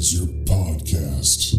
Hellblazer 0.00 0.46
Podcast. 0.46 1.56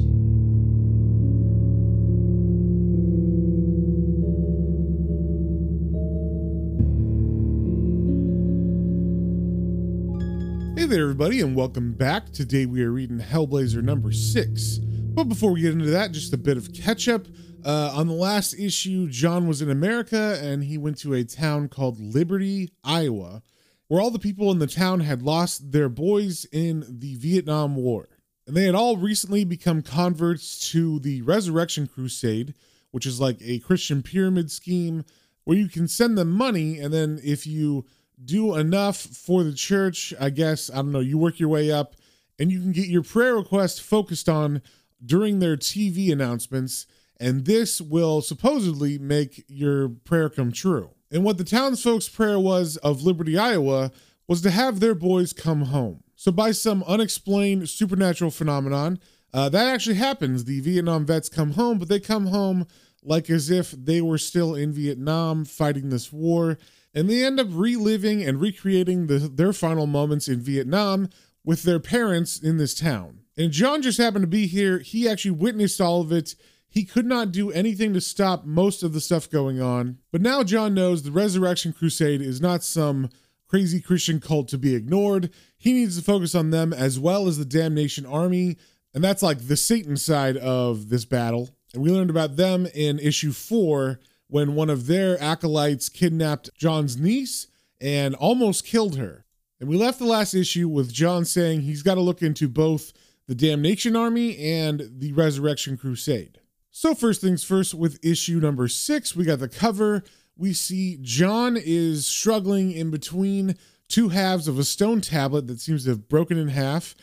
Hey 10.76 10.86
there, 10.88 11.04
everybody, 11.04 11.42
and 11.42 11.56
welcome 11.56 11.94
back. 11.94 12.32
Today 12.32 12.66
we 12.66 12.82
are 12.82 12.90
reading 12.90 13.20
Hellblazer 13.20 13.84
number 13.84 14.12
six. 14.12 14.80
But 14.80 15.26
before 15.26 15.52
we 15.52 15.62
get 15.62 15.74
into 15.74 15.92
that, 15.92 16.12
just 16.12 16.34
a 16.34 16.38
bit 16.38 16.58
of 16.58 16.74
catch 16.74 17.08
up. 17.08 17.28
Uh, 17.64 17.92
on 17.94 18.08
the 18.08 18.14
last 18.14 18.56
issue, 18.56 19.08
John 19.08 19.48
was 19.48 19.62
in 19.62 19.70
America 19.70 20.40
and 20.42 20.64
he 20.64 20.80
went 20.80 20.98
to 21.02 21.14
a 21.14 21.24
town 21.24 21.70
called 21.70 22.00
Liberty, 22.00 22.72
Iowa, 22.84 23.44
where 23.88 24.02
all 24.02 24.10
the 24.10 24.18
people 24.18 24.50
in 24.50 24.58
the 24.58 24.66
town 24.66 25.02
had 25.02 25.22
lost 25.22 25.72
their 25.72 25.90
boys 25.90 26.48
in 26.52 26.84
the 26.90 27.14
Vietnam 27.14 27.76
War. 27.76 28.08
And 28.48 28.56
they 28.56 28.66
had 28.66 28.76
all 28.76 28.98
recently 28.98 29.44
become 29.46 29.82
converts 29.82 30.72
to 30.72 31.00
the 31.00 31.22
Resurrection 31.22 31.88
Crusade, 31.88 32.54
which 32.92 33.06
is 33.06 33.20
like 33.20 33.38
a 33.42 33.60
Christian 33.60 34.04
pyramid 34.04 34.52
scheme 34.52 35.06
where 35.44 35.58
you 35.58 35.68
can 35.68 35.88
send 35.88 36.18
them 36.18 36.30
money, 36.32 36.80
and 36.80 36.94
then 36.94 37.20
if 37.24 37.48
you 37.48 37.86
do 38.24 38.56
enough 38.56 38.98
for 38.98 39.44
the 39.44 39.54
church, 39.54 40.14
I 40.20 40.30
guess, 40.30 40.70
I 40.70 40.76
don't 40.76 40.92
know, 40.92 41.00
you 41.00 41.18
work 41.18 41.40
your 41.40 41.50
way 41.50 41.72
up 41.72 41.96
and 42.38 42.52
you 42.52 42.60
can 42.60 42.72
get 42.72 42.88
your 42.88 43.04
prayer 43.04 43.36
request 43.36 43.82
focused 43.82 44.30
on 44.30 44.62
during 45.04 45.40
their 45.40 45.58
TV 45.58 46.12
announcements, 46.12 46.86
and 47.20 47.46
this 47.46 47.82
will 47.82 48.22
supposedly 48.22 48.98
make 48.98 49.44
your 49.48 49.90
prayer 49.90 50.30
come 50.30 50.52
true. 50.52 50.92
And 51.12 51.24
what 51.24 51.38
the 51.38 51.44
townsfolk's 51.44 52.10
prayer 52.10 52.40
was 52.40 52.78
of 52.78 53.04
Liberty, 53.04 53.38
Iowa, 53.38 53.92
was 54.28 54.42
to 54.42 54.52
have 54.52 54.80
their 54.80 54.96
boys 54.96 55.34
come 55.34 55.64
home. 55.64 56.04
So, 56.22 56.32
by 56.32 56.52
some 56.52 56.84
unexplained 56.84 57.68
supernatural 57.68 58.30
phenomenon, 58.30 59.00
uh, 59.34 59.50
that 59.50 59.66
actually 59.66 59.96
happens. 59.96 60.44
The 60.44 60.60
Vietnam 60.60 61.04
vets 61.04 61.30
come 61.30 61.54
home, 61.54 61.80
but 61.80 61.90
they 61.90 62.00
come 62.00 62.28
home 62.28 62.68
like 63.02 63.28
as 63.32 63.50
if 63.50 63.72
they 63.72 64.02
were 64.02 64.20
still 64.20 64.54
in 64.54 64.72
Vietnam 64.72 65.46
fighting 65.46 65.90
this 65.90 66.14
war. 66.14 66.60
And 66.94 67.10
they 67.10 67.26
end 67.26 67.40
up 67.40 67.48
reliving 67.50 68.22
and 68.22 68.40
recreating 68.40 69.08
the, 69.08 69.18
their 69.18 69.52
final 69.52 69.88
moments 69.88 70.28
in 70.28 70.42
Vietnam 70.42 71.10
with 71.44 71.64
their 71.64 71.80
parents 71.80 72.38
in 72.40 72.58
this 72.58 72.76
town. 72.76 73.22
And 73.36 73.52
John 73.52 73.82
just 73.82 73.98
happened 73.98 74.22
to 74.22 74.28
be 74.28 74.46
here. 74.46 74.78
He 74.78 75.10
actually 75.10 75.32
witnessed 75.32 75.82
all 75.82 76.02
of 76.02 76.12
it. 76.12 76.36
He 76.70 76.86
could 76.86 77.08
not 77.08 77.32
do 77.32 77.50
anything 77.50 77.94
to 77.94 78.02
stop 78.02 78.46
most 78.46 78.84
of 78.84 78.94
the 78.94 79.02
stuff 79.02 79.28
going 79.28 79.60
on. 79.60 79.98
But 80.12 80.22
now 80.22 80.44
John 80.44 80.76
knows 80.76 81.02
the 81.02 81.12
Resurrection 81.12 81.74
Crusade 81.74 82.22
is 82.22 82.40
not 82.40 82.64
some 82.64 83.10
crazy 83.52 83.82
Christian 83.82 84.22
cult 84.22 84.48
to 84.48 84.58
be 84.58 84.74
ignored. 84.74 85.30
He 85.58 85.74
needs 85.74 85.98
to 85.98 86.04
focus 86.04 86.34
on 86.34 86.52
them 86.52 86.72
as 86.72 86.98
well 86.98 87.28
as 87.28 87.38
the 87.38 87.44
Damnation 87.44 88.06
Army. 88.06 88.56
And 88.94 89.04
that's 89.04 89.22
like 89.22 89.46
the 89.46 89.58
Satan 89.58 89.98
side 89.98 90.38
of 90.38 90.88
this 90.88 91.04
battle. 91.04 91.50
And 91.74 91.84
we 91.84 91.92
learned 91.92 92.10
about 92.10 92.38
them 92.38 92.66
in 92.74 92.98
issue 92.98 93.34
four 93.34 94.00
when 94.28 94.56
one 94.56 94.70
of 94.70 94.88
their 94.88 95.22
acolytes 95.22 95.90
kidnapped 95.90 96.50
John's 96.58 96.96
niece 96.96 97.48
and 97.82 98.16
almost 98.16 98.66
killed 98.66 98.96
her. 98.96 99.26
And 99.60 99.70
we 99.70 99.76
left 99.76 100.00
the 100.00 100.06
last 100.06 100.34
issue 100.34 100.70
with 100.70 100.94
John 100.94 101.26
saying 101.26 101.62
he's 101.62 101.84
got 101.84 101.96
to 101.96 102.02
look 102.02 102.22
into 102.22 102.48
both 102.48 102.94
the 103.28 103.36
Damnation 103.36 103.98
Army 103.98 104.38
and 104.38 104.90
the 104.98 105.12
Resurrection 105.12 105.78
Crusade. 105.78 106.40
So, 106.72 106.96
first 106.96 107.20
things 107.20 107.44
first, 107.44 107.74
with 107.74 108.00
issue 108.02 108.40
number 108.40 108.70
six, 108.70 109.14
we 109.14 109.26
got 109.26 109.40
the 109.40 109.50
cover. 109.50 110.04
We 110.42 110.54
see 110.54 110.98
John 111.04 111.56
is 111.56 112.08
struggling 112.08 112.72
in 112.72 112.90
between 112.90 113.58
two 113.88 114.10
halves 114.10 114.48
of 114.48 114.58
a 114.58 114.64
stone 114.64 115.00
tablet 115.00 115.46
that 115.46 115.60
seems 115.60 115.84
to 115.84 115.92
have 115.92 116.10
broken 116.10 116.36
in 116.36 116.48
half. 116.48 116.96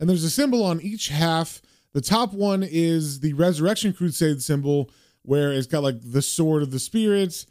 And 0.00 0.08
there's 0.08 0.24
a 0.24 0.30
symbol 0.30 0.64
on 0.64 0.80
each 0.80 1.08
half. 1.08 1.60
The 1.92 2.00
top 2.00 2.32
one 2.32 2.62
is 2.66 3.20
the 3.20 3.34
Resurrection 3.34 3.92
Crusade 3.92 4.40
symbol, 4.40 4.90
where 5.20 5.52
it's 5.52 5.66
got 5.66 5.82
like 5.82 5.98
the 6.00 6.22
sword 6.22 6.62
of 6.62 6.70
the 6.70 6.78
spirits 6.78 7.44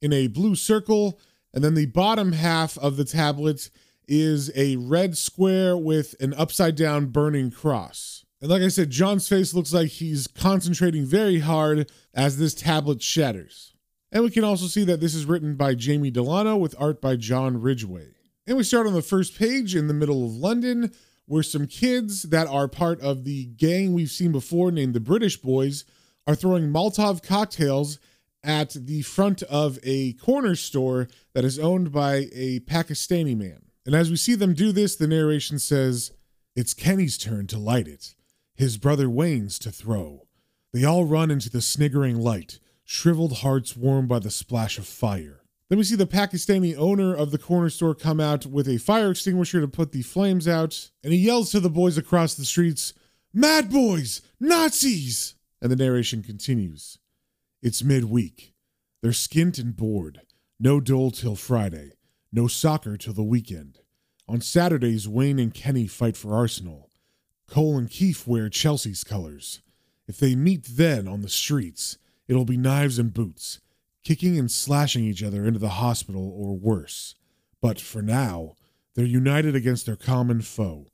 in 0.00 0.12
a 0.12 0.28
blue 0.28 0.54
circle. 0.54 1.18
And 1.52 1.64
then 1.64 1.74
the 1.74 1.86
bottom 1.86 2.30
half 2.30 2.78
of 2.78 2.96
the 2.96 3.04
tablet 3.04 3.70
is 4.06 4.52
a 4.54 4.76
red 4.76 5.18
square 5.18 5.76
with 5.76 6.14
an 6.20 6.32
upside 6.34 6.76
down 6.76 7.06
burning 7.06 7.50
cross. 7.50 8.24
And 8.40 8.52
like 8.52 8.62
I 8.62 8.68
said, 8.68 8.90
John's 8.90 9.28
face 9.28 9.52
looks 9.52 9.72
like 9.72 9.88
he's 9.88 10.28
concentrating 10.28 11.04
very 11.04 11.40
hard 11.40 11.90
as 12.14 12.38
this 12.38 12.54
tablet 12.54 13.02
shatters. 13.02 13.71
And 14.12 14.22
we 14.22 14.30
can 14.30 14.44
also 14.44 14.66
see 14.66 14.84
that 14.84 15.00
this 15.00 15.14
is 15.14 15.24
written 15.24 15.54
by 15.54 15.74
Jamie 15.74 16.10
Delano 16.10 16.56
with 16.56 16.74
art 16.78 17.00
by 17.00 17.16
John 17.16 17.62
Ridgway. 17.62 18.08
And 18.46 18.58
we 18.58 18.62
start 18.62 18.86
on 18.86 18.92
the 18.92 19.00
first 19.00 19.38
page 19.38 19.74
in 19.74 19.86
the 19.86 19.94
middle 19.94 20.26
of 20.26 20.36
London, 20.36 20.92
where 21.24 21.42
some 21.42 21.66
kids 21.66 22.24
that 22.24 22.46
are 22.46 22.68
part 22.68 23.00
of 23.00 23.24
the 23.24 23.46
gang 23.46 23.94
we've 23.94 24.10
seen 24.10 24.30
before, 24.30 24.70
named 24.70 24.92
the 24.92 25.00
British 25.00 25.38
Boys, 25.38 25.86
are 26.26 26.34
throwing 26.34 26.68
Molotov 26.68 27.22
cocktails 27.22 27.98
at 28.44 28.74
the 28.74 29.00
front 29.02 29.42
of 29.44 29.78
a 29.82 30.12
corner 30.14 30.56
store 30.56 31.08
that 31.32 31.44
is 31.44 31.58
owned 31.58 31.90
by 31.90 32.26
a 32.32 32.60
Pakistani 32.60 33.36
man. 33.36 33.62
And 33.86 33.94
as 33.94 34.10
we 34.10 34.16
see 34.16 34.34
them 34.34 34.52
do 34.52 34.72
this, 34.72 34.94
the 34.94 35.06
narration 35.06 35.58
says, 35.58 36.12
It's 36.54 36.74
Kenny's 36.74 37.16
turn 37.16 37.46
to 37.46 37.58
light 37.58 37.88
it, 37.88 38.14
his 38.54 38.76
brother 38.76 39.08
Wayne's 39.08 39.58
to 39.60 39.70
throw. 39.70 40.26
They 40.72 40.84
all 40.84 41.04
run 41.04 41.30
into 41.30 41.48
the 41.48 41.62
sniggering 41.62 42.16
light, 42.18 42.58
shriveled 42.84 43.38
hearts 43.38 43.76
warmed 43.76 44.08
by 44.08 44.18
the 44.18 44.30
splash 44.30 44.78
of 44.78 44.86
fire. 44.86 45.40
Then 45.68 45.78
we 45.78 45.84
see 45.84 45.96
the 45.96 46.06
Pakistani 46.06 46.76
owner 46.76 47.14
of 47.14 47.30
the 47.30 47.38
corner 47.38 47.70
store 47.70 47.94
come 47.94 48.20
out 48.20 48.44
with 48.44 48.68
a 48.68 48.78
fire 48.78 49.10
extinguisher 49.10 49.60
to 49.60 49.68
put 49.68 49.92
the 49.92 50.02
flames 50.02 50.46
out, 50.46 50.90
and 51.02 51.12
he 51.12 51.18
yells 51.18 51.50
to 51.50 51.60
the 51.60 51.70
boys 51.70 51.96
across 51.96 52.34
the 52.34 52.44
streets, 52.44 52.92
Mad 53.32 53.70
boys! 53.70 54.20
Nazis! 54.38 55.34
And 55.62 55.72
the 55.72 55.76
narration 55.76 56.22
continues. 56.22 56.98
It's 57.62 57.82
midweek. 57.82 58.52
They're 59.00 59.12
skint 59.12 59.58
and 59.58 59.74
bored. 59.74 60.20
No 60.60 60.80
dole 60.80 61.10
till 61.10 61.36
Friday. 61.36 61.92
No 62.30 62.46
soccer 62.46 62.98
till 62.98 63.14
the 63.14 63.22
weekend. 63.22 63.78
On 64.28 64.40
Saturdays, 64.40 65.08
Wayne 65.08 65.38
and 65.38 65.54
Kenny 65.54 65.86
fight 65.86 66.16
for 66.16 66.34
Arsenal. 66.34 66.90
Cole 67.48 67.78
and 67.78 67.90
Keith 67.90 68.26
wear 68.26 68.48
Chelsea's 68.48 69.04
colors. 69.04 69.60
If 70.06 70.18
they 70.18 70.34
meet 70.34 70.64
then 70.64 71.08
on 71.08 71.22
the 71.22 71.28
streets, 71.28 71.96
it'll 72.32 72.46
be 72.46 72.56
knives 72.56 72.98
and 72.98 73.12
boots, 73.12 73.60
kicking 74.02 74.38
and 74.38 74.50
slashing 74.50 75.04
each 75.04 75.22
other 75.22 75.44
into 75.44 75.58
the 75.58 75.68
hospital 75.68 76.32
or 76.34 76.56
worse. 76.56 77.14
But 77.60 77.78
for 77.78 78.00
now, 78.00 78.54
they're 78.94 79.04
united 79.04 79.54
against 79.54 79.84
their 79.84 79.96
common 79.96 80.40
foe. 80.40 80.86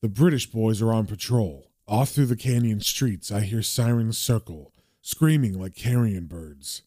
The 0.00 0.08
British 0.08 0.46
boys 0.46 0.80
are 0.80 0.92
on 0.92 1.06
patrol. 1.06 1.70
Off 1.86 2.10
through 2.10 2.26
the 2.26 2.34
canyon 2.36 2.80
streets, 2.80 3.30
I 3.30 3.40
hear 3.40 3.62
sirens 3.62 4.18
circle, 4.18 4.72
screaming 5.02 5.60
like 5.60 5.76
carrion 5.76 6.26
birds. 6.26 6.82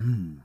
Hmm. 0.00 0.38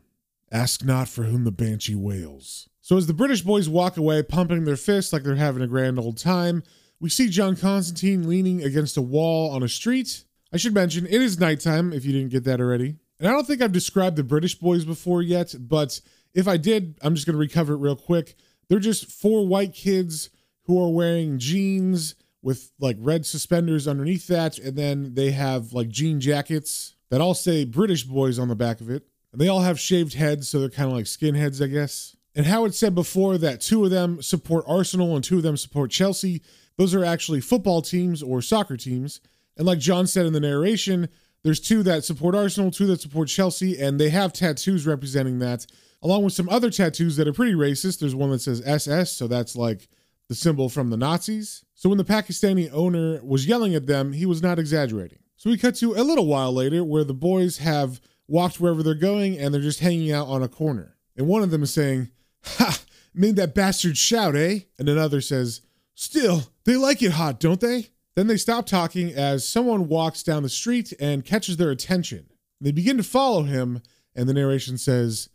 Ask 0.51 0.85
not 0.85 1.09
for 1.09 1.23
whom 1.23 1.43
the 1.43 1.51
banshee 1.51 1.95
wails. 1.95 2.69
So 2.81 2.95
as 2.95 3.07
the 3.07 3.13
British 3.13 3.41
boys 3.41 3.67
walk 3.67 3.97
away, 3.97 4.23
pumping 4.23 4.63
their 4.63 4.77
fists 4.77 5.11
like 5.11 5.23
they're 5.23 5.35
having 5.35 5.61
a 5.63 5.67
grand 5.67 5.99
old 5.99 6.17
time, 6.17 6.63
we 6.99 7.09
see 7.09 7.27
John 7.27 7.55
Constantine 7.55 8.29
leaning 8.29 8.63
against 8.63 8.95
a 8.95 9.01
wall 9.01 9.51
on 9.51 9.61
a 9.63 9.67
street. 9.67 10.23
I 10.53 10.57
should 10.57 10.73
mention, 10.73 11.05
it 11.05 11.21
is 11.21 11.39
nighttime 11.39 11.91
if 11.91 12.05
you 12.05 12.13
didn't 12.13 12.31
get 12.31 12.45
that 12.45 12.61
already. 12.61 12.95
And 13.19 13.27
I 13.27 13.31
don't 13.31 13.45
think 13.45 13.61
I've 13.61 13.71
described 13.71 14.15
the 14.15 14.23
British 14.23 14.55
boys 14.55 14.85
before 14.85 15.21
yet, 15.21 15.55
but 15.59 15.99
if 16.33 16.47
I 16.47 16.57
did, 16.57 16.97
I'm 17.01 17.15
just 17.15 17.25
going 17.25 17.33
to 17.33 17.39
recover 17.39 17.73
it 17.73 17.77
real 17.77 17.95
quick. 17.95 18.35
They're 18.67 18.79
just 18.79 19.11
four 19.11 19.47
white 19.47 19.73
kids 19.73 20.29
who 20.65 20.81
are 20.83 20.89
wearing 20.89 21.39
jeans 21.39 22.15
with 22.41 22.71
like 22.79 22.97
red 22.99 23.25
suspenders 23.25 23.87
underneath 23.87 24.27
that, 24.27 24.59
and 24.59 24.77
then 24.77 25.15
they 25.15 25.31
have 25.31 25.73
like 25.73 25.89
jean 25.89 26.19
jackets 26.19 26.95
that 27.09 27.21
all 27.21 27.33
say 27.33 27.65
British 27.65 28.03
boys 28.03 28.37
on 28.37 28.49
the 28.49 28.55
back 28.55 28.81
of 28.81 28.89
it. 28.89 29.07
And 29.31 29.41
they 29.41 29.47
all 29.47 29.61
have 29.61 29.79
shaved 29.79 30.13
heads, 30.13 30.47
so 30.47 30.59
they're 30.59 30.69
kind 30.69 30.89
of 30.89 30.95
like 30.95 31.05
skinheads, 31.05 31.63
I 31.63 31.67
guess. 31.67 32.15
And 32.35 32.45
Howard 32.45 32.75
said 32.75 32.93
before 32.93 33.37
that 33.39 33.61
two 33.61 33.83
of 33.83 33.91
them 33.91 34.21
support 34.21 34.65
Arsenal 34.67 35.15
and 35.15 35.23
two 35.23 35.37
of 35.37 35.43
them 35.43 35.57
support 35.57 35.89
Chelsea. 35.89 36.41
Those 36.77 36.93
are 36.93 37.03
actually 37.03 37.41
football 37.41 37.81
teams 37.81 38.21
or 38.21 38.41
soccer 38.41 38.77
teams. 38.77 39.19
And 39.57 39.65
like 39.65 39.79
John 39.79 40.05
said 40.05 40.27
in 40.27 40.33
the 40.33 40.39
narration, 40.39 41.09
there's 41.47 41.61
two 41.61 41.81
that 41.83 42.03
support 42.03 42.35
Arsenal, 42.35 42.71
two 42.71 42.87
that 42.87 42.99
support 42.99 43.29
Chelsea, 43.29 43.79
and 43.79 43.97
they 43.97 44.09
have 44.09 44.33
tattoos 44.33 44.85
representing 44.85 45.39
that, 45.39 45.65
along 46.01 46.25
with 46.25 46.33
some 46.33 46.49
other 46.49 46.69
tattoos 46.69 47.15
that 47.15 47.25
are 47.25 47.31
pretty 47.31 47.53
racist. 47.53 47.99
There's 47.99 48.13
one 48.13 48.31
that 48.31 48.41
says 48.41 48.61
SS, 48.65 49.13
so 49.13 49.27
that's 49.27 49.55
like 49.55 49.87
the 50.27 50.35
symbol 50.35 50.67
from 50.67 50.89
the 50.89 50.97
Nazis. 50.97 51.63
So 51.73 51.87
when 51.87 51.97
the 51.97 52.03
Pakistani 52.03 52.69
owner 52.73 53.23
was 53.23 53.47
yelling 53.47 53.75
at 53.75 53.87
them, 53.87 54.11
he 54.11 54.25
was 54.25 54.41
not 54.41 54.59
exaggerating. 54.59 55.19
So 55.37 55.49
we 55.49 55.57
cut 55.57 55.75
to 55.75 55.93
a 55.93 56.03
little 56.03 56.25
while 56.25 56.51
later 56.51 56.83
where 56.83 57.05
the 57.05 57.13
boys 57.13 57.59
have 57.59 58.01
walked 58.27 58.59
wherever 58.59 58.83
they're 58.83 58.93
going 58.93 59.37
and 59.37 59.53
they're 59.53 59.61
just 59.61 59.79
hanging 59.79 60.11
out 60.11 60.27
on 60.27 60.43
a 60.43 60.49
corner. 60.49 60.97
And 61.15 61.27
one 61.27 61.43
of 61.43 61.51
them 61.51 61.63
is 61.63 61.73
saying, 61.73 62.09
Ha! 62.43 62.77
Made 63.13 63.37
that 63.37 63.55
bastard 63.55 63.97
shout, 63.97 64.35
eh? 64.35 64.59
And 64.77 64.89
another 64.89 65.21
says, 65.21 65.61
Still, 65.95 66.43
they 66.65 66.75
like 66.75 67.01
it 67.01 67.13
hot, 67.13 67.39
don't 67.39 67.61
they? 67.61 67.87
Then 68.17 68.25
they 68.25 68.37
stop 68.37 68.65
talking 68.65 69.13
as 69.13 69.47
someone 69.47 69.87
walks 69.87 70.23
down 70.23 70.41
the 70.41 70.49
street 70.49 70.91
and 70.99 71.23
catches 71.23 71.57
their 71.57 71.69
attention. 71.69 72.25
They 72.59 72.71
begin 72.71 72.97
to 72.97 73.03
follow 73.03 73.43
him, 73.43 73.83
and 74.15 74.27
the 74.27 74.33
narration 74.33 74.79
says, 74.79 75.29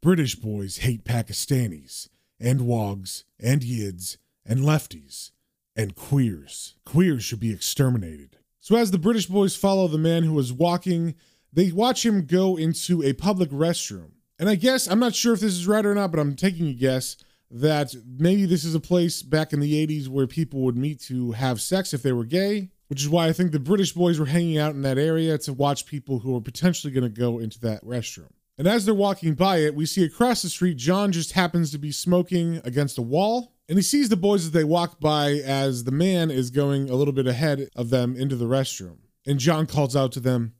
British 0.00 0.36
boys 0.36 0.78
hate 0.78 1.04
Pakistanis, 1.04 2.08
and 2.40 2.62
wogs, 2.62 3.24
and 3.38 3.60
yids, 3.60 4.16
and 4.46 4.60
lefties. 4.60 5.32
and 5.76 5.94
queers. 5.94 6.74
Queers 6.86 7.22
should 7.22 7.40
be 7.40 7.52
exterminated. 7.52 8.38
So, 8.60 8.76
as 8.76 8.92
the 8.92 8.98
British 8.98 9.26
boys 9.26 9.54
follow 9.54 9.86
the 9.86 9.98
man 9.98 10.22
who 10.22 10.32
was 10.32 10.54
walking, 10.54 11.14
they 11.52 11.70
watch 11.70 12.06
him 12.06 12.24
go 12.24 12.56
into 12.56 13.02
a 13.02 13.12
public 13.12 13.50
restroom. 13.50 14.12
And 14.38 14.48
I 14.48 14.54
guess, 14.54 14.88
I'm 14.88 14.98
not 14.98 15.14
sure 15.14 15.34
if 15.34 15.40
this 15.40 15.52
is 15.52 15.66
right 15.66 15.84
or 15.84 15.94
not, 15.94 16.10
but 16.10 16.20
I'm 16.20 16.34
taking 16.34 16.68
a 16.68 16.72
guess 16.72 17.18
that 17.52 17.94
maybe 18.18 18.46
this 18.46 18.64
is 18.64 18.74
a 18.74 18.80
place 18.80 19.22
back 19.22 19.52
in 19.52 19.60
the 19.60 19.86
80s 19.86 20.08
where 20.08 20.26
people 20.26 20.60
would 20.60 20.76
meet 20.76 21.00
to 21.02 21.32
have 21.32 21.60
sex 21.60 21.92
if 21.92 22.02
they 22.02 22.12
were 22.12 22.24
gay, 22.24 22.70
which 22.88 23.02
is 23.02 23.08
why 23.08 23.28
I 23.28 23.32
think 23.32 23.52
the 23.52 23.60
British 23.60 23.92
boys 23.92 24.18
were 24.18 24.26
hanging 24.26 24.58
out 24.58 24.74
in 24.74 24.82
that 24.82 24.98
area 24.98 25.36
to 25.38 25.52
watch 25.52 25.86
people 25.86 26.20
who 26.20 26.32
were 26.32 26.40
potentially 26.40 26.92
going 26.92 27.04
to 27.04 27.20
go 27.20 27.38
into 27.38 27.60
that 27.60 27.84
restroom. 27.84 28.30
And 28.58 28.66
as 28.66 28.84
they're 28.84 28.94
walking 28.94 29.34
by 29.34 29.58
it, 29.58 29.74
we 29.74 29.86
see 29.86 30.04
across 30.04 30.42
the 30.42 30.48
street, 30.48 30.76
John 30.76 31.12
just 31.12 31.32
happens 31.32 31.70
to 31.72 31.78
be 31.78 31.92
smoking 31.92 32.60
against 32.64 32.98
a 32.98 33.02
wall. 33.02 33.52
And 33.68 33.78
he 33.78 33.82
sees 33.82 34.08
the 34.08 34.16
boys 34.16 34.44
as 34.44 34.50
they 34.50 34.64
walk 34.64 35.00
by 35.00 35.32
as 35.32 35.84
the 35.84 35.92
man 35.92 36.30
is 36.30 36.50
going 36.50 36.90
a 36.90 36.94
little 36.94 37.14
bit 37.14 37.26
ahead 37.26 37.68
of 37.76 37.90
them 37.90 38.16
into 38.16 38.36
the 38.36 38.46
restroom. 38.46 38.98
And 39.26 39.38
John 39.38 39.66
calls 39.66 39.96
out 39.96 40.12
to 40.12 40.20
them, 40.20 40.54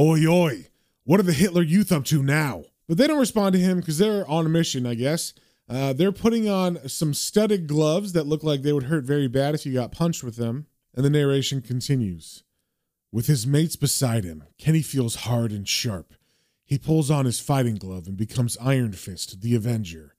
Oi, 0.00 0.26
oi, 0.26 0.66
what 1.04 1.20
are 1.20 1.24
the 1.24 1.32
Hitler 1.32 1.62
Youth 1.62 1.92
up 1.92 2.04
to 2.06 2.22
now? 2.22 2.64
But 2.88 2.98
they 2.98 3.06
don't 3.06 3.20
respond 3.20 3.52
to 3.54 3.60
him 3.60 3.78
because 3.78 3.98
they're 3.98 4.28
on 4.28 4.46
a 4.46 4.48
mission, 4.48 4.86
I 4.86 4.94
guess. 4.94 5.32
Uh, 5.68 5.92
they're 5.92 6.12
putting 6.12 6.48
on 6.48 6.88
some 6.88 7.12
studded 7.12 7.66
gloves 7.66 8.12
that 8.12 8.26
look 8.26 8.44
like 8.44 8.62
they 8.62 8.72
would 8.72 8.84
hurt 8.84 9.04
very 9.04 9.28
bad 9.28 9.54
if 9.54 9.66
you 9.66 9.72
got 9.72 9.92
punched 9.92 10.22
with 10.22 10.36
them. 10.36 10.66
And 10.94 11.04
the 11.04 11.10
narration 11.10 11.60
continues. 11.60 12.42
With 13.12 13.26
his 13.26 13.46
mates 13.46 13.76
beside 13.76 14.24
him, 14.24 14.44
Kenny 14.58 14.82
feels 14.82 15.16
hard 15.16 15.52
and 15.52 15.68
sharp. 15.68 16.14
He 16.64 16.78
pulls 16.78 17.10
on 17.10 17.26
his 17.26 17.38
fighting 17.38 17.76
glove 17.76 18.06
and 18.06 18.16
becomes 18.16 18.56
Iron 18.58 18.92
Fist, 18.92 19.40
the 19.40 19.54
Avenger. 19.54 20.16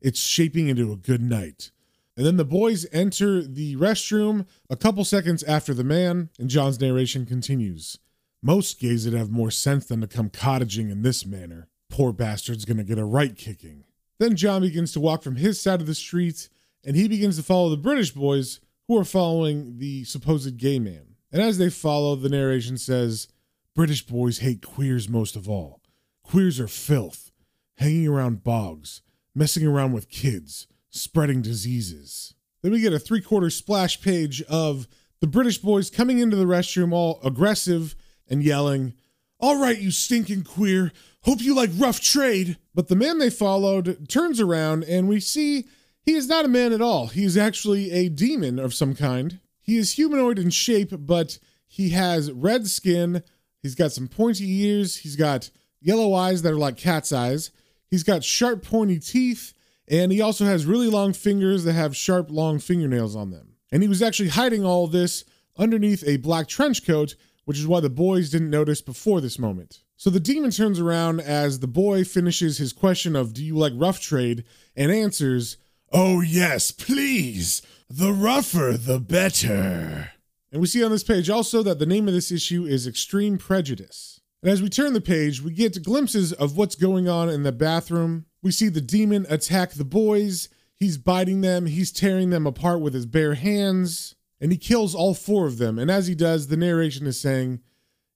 It's 0.00 0.20
shaping 0.20 0.68
into 0.68 0.92
a 0.92 0.96
good 0.96 1.22
night. 1.22 1.70
And 2.16 2.26
then 2.26 2.36
the 2.36 2.44
boys 2.44 2.86
enter 2.92 3.42
the 3.42 3.76
restroom 3.76 4.46
a 4.68 4.76
couple 4.76 5.04
seconds 5.04 5.42
after 5.44 5.72
the 5.72 5.84
man, 5.84 6.30
and 6.38 6.50
John's 6.50 6.80
narration 6.80 7.26
continues. 7.26 7.98
Most 8.42 8.78
gays 8.80 9.04
would 9.04 9.18
have 9.18 9.30
more 9.30 9.50
sense 9.50 9.86
than 9.86 10.00
to 10.00 10.06
come 10.06 10.30
cottaging 10.30 10.90
in 10.90 11.02
this 11.02 11.26
manner. 11.26 11.68
Poor 11.88 12.12
bastard's 12.12 12.64
gonna 12.64 12.84
get 12.84 12.98
a 12.98 13.04
right 13.04 13.36
kicking. 13.36 13.84
Then 14.18 14.36
John 14.36 14.62
begins 14.62 14.92
to 14.92 15.00
walk 15.00 15.22
from 15.22 15.36
his 15.36 15.60
side 15.60 15.80
of 15.80 15.86
the 15.86 15.94
street, 15.94 16.48
and 16.84 16.96
he 16.96 17.08
begins 17.08 17.36
to 17.36 17.42
follow 17.42 17.70
the 17.70 17.76
British 17.76 18.10
boys 18.10 18.60
who 18.86 18.98
are 18.98 19.04
following 19.04 19.78
the 19.78 20.04
supposed 20.04 20.56
gay 20.56 20.78
man. 20.78 21.14
And 21.30 21.42
as 21.42 21.58
they 21.58 21.70
follow, 21.70 22.16
the 22.16 22.28
narration 22.28 22.78
says, 22.78 23.28
British 23.74 24.04
boys 24.06 24.38
hate 24.38 24.62
queers 24.66 25.08
most 25.08 25.36
of 25.36 25.48
all. 25.48 25.80
Queers 26.24 26.58
are 26.58 26.68
filth, 26.68 27.30
hanging 27.76 28.08
around 28.08 28.42
bogs, 28.42 29.02
messing 29.34 29.66
around 29.66 29.92
with 29.92 30.10
kids, 30.10 30.66
spreading 30.90 31.42
diseases. 31.42 32.34
Then 32.62 32.72
we 32.72 32.80
get 32.80 32.92
a 32.92 32.98
three 32.98 33.20
quarter 33.20 33.50
splash 33.50 34.00
page 34.00 34.42
of 34.42 34.88
the 35.20 35.26
British 35.26 35.58
boys 35.58 35.90
coming 35.90 36.18
into 36.18 36.36
the 36.36 36.44
restroom 36.44 36.92
all 36.92 37.20
aggressive 37.22 37.94
and 38.28 38.42
yelling, 38.42 38.94
All 39.40 39.60
right, 39.60 39.78
you 39.78 39.92
stinking 39.92 40.42
queer, 40.42 40.90
hope 41.22 41.40
you 41.40 41.54
like 41.54 41.70
rough 41.76 42.00
trade. 42.00 42.58
But 42.74 42.88
the 42.88 42.96
man 42.96 43.18
they 43.18 43.30
followed 43.30 44.08
turns 44.08 44.40
around 44.40 44.84
and 44.84 45.08
we 45.08 45.20
see 45.20 45.66
he 46.02 46.14
is 46.14 46.26
not 46.26 46.44
a 46.44 46.48
man 46.48 46.72
at 46.72 46.80
all. 46.80 47.06
He 47.08 47.24
is 47.24 47.36
actually 47.36 47.92
a 47.92 48.08
demon 48.08 48.58
of 48.58 48.74
some 48.74 48.94
kind. 48.94 49.38
He 49.60 49.76
is 49.76 49.92
humanoid 49.92 50.38
in 50.38 50.50
shape, 50.50 50.92
but 50.92 51.38
he 51.66 51.90
has 51.90 52.32
red 52.32 52.66
skin. 52.66 53.22
He's 53.62 53.74
got 53.74 53.92
some 53.92 54.08
pointy 54.08 54.62
ears. 54.64 54.96
He's 54.96 55.16
got 55.16 55.50
yellow 55.80 56.14
eyes 56.14 56.42
that 56.42 56.52
are 56.52 56.58
like 56.58 56.76
cat's 56.76 57.12
eyes. 57.12 57.50
He's 57.86 58.02
got 58.02 58.24
sharp, 58.24 58.64
pointy 58.64 58.98
teeth. 58.98 59.52
And 59.86 60.10
he 60.10 60.20
also 60.20 60.46
has 60.46 60.66
really 60.66 60.88
long 60.88 61.12
fingers 61.12 61.64
that 61.64 61.74
have 61.74 61.96
sharp, 61.96 62.30
long 62.30 62.58
fingernails 62.58 63.14
on 63.14 63.30
them. 63.30 63.54
And 63.70 63.82
he 63.82 63.88
was 63.88 64.02
actually 64.02 64.30
hiding 64.30 64.64
all 64.64 64.86
this 64.86 65.24
underneath 65.56 66.02
a 66.06 66.16
black 66.16 66.48
trench 66.48 66.86
coat, 66.86 67.14
which 67.48 67.58
is 67.58 67.66
why 67.66 67.80
the 67.80 67.88
boys 67.88 68.28
didn't 68.28 68.50
notice 68.50 68.82
before 68.82 69.22
this 69.22 69.38
moment. 69.38 69.82
So 69.96 70.10
the 70.10 70.20
demon 70.20 70.50
turns 70.50 70.78
around 70.78 71.22
as 71.22 71.60
the 71.60 71.66
boy 71.66 72.04
finishes 72.04 72.58
his 72.58 72.74
question 72.74 73.16
of, 73.16 73.32
Do 73.32 73.42
you 73.42 73.56
like 73.56 73.72
rough 73.74 74.02
trade? 74.02 74.44
and 74.76 74.92
answers, 74.92 75.56
Oh, 75.90 76.20
yes, 76.20 76.70
please. 76.72 77.62
The 77.88 78.12
rougher, 78.12 78.76
the 78.76 79.00
better. 79.00 80.10
And 80.52 80.60
we 80.60 80.66
see 80.66 80.84
on 80.84 80.90
this 80.90 81.02
page 81.02 81.30
also 81.30 81.62
that 81.62 81.78
the 81.78 81.86
name 81.86 82.06
of 82.06 82.12
this 82.12 82.30
issue 82.30 82.66
is 82.66 82.86
Extreme 82.86 83.38
Prejudice. 83.38 84.20
And 84.42 84.52
as 84.52 84.60
we 84.60 84.68
turn 84.68 84.92
the 84.92 85.00
page, 85.00 85.40
we 85.40 85.52
get 85.52 85.82
glimpses 85.82 86.34
of 86.34 86.54
what's 86.54 86.74
going 86.74 87.08
on 87.08 87.30
in 87.30 87.44
the 87.44 87.50
bathroom. 87.52 88.26
We 88.42 88.50
see 88.50 88.68
the 88.68 88.82
demon 88.82 89.24
attack 89.30 89.70
the 89.70 89.86
boys. 89.86 90.50
He's 90.76 90.98
biting 90.98 91.40
them, 91.40 91.64
he's 91.64 91.92
tearing 91.92 92.28
them 92.28 92.46
apart 92.46 92.82
with 92.82 92.92
his 92.92 93.06
bare 93.06 93.34
hands, 93.34 94.16
and 94.40 94.52
he 94.52 94.58
kills 94.58 94.94
all 94.94 95.14
four 95.14 95.46
of 95.46 95.58
them. 95.58 95.78
And 95.78 95.90
as 95.90 96.06
he 96.06 96.14
does, 96.14 96.48
the 96.48 96.56
narration 96.56 97.06
is 97.06 97.20
saying, 97.20 97.60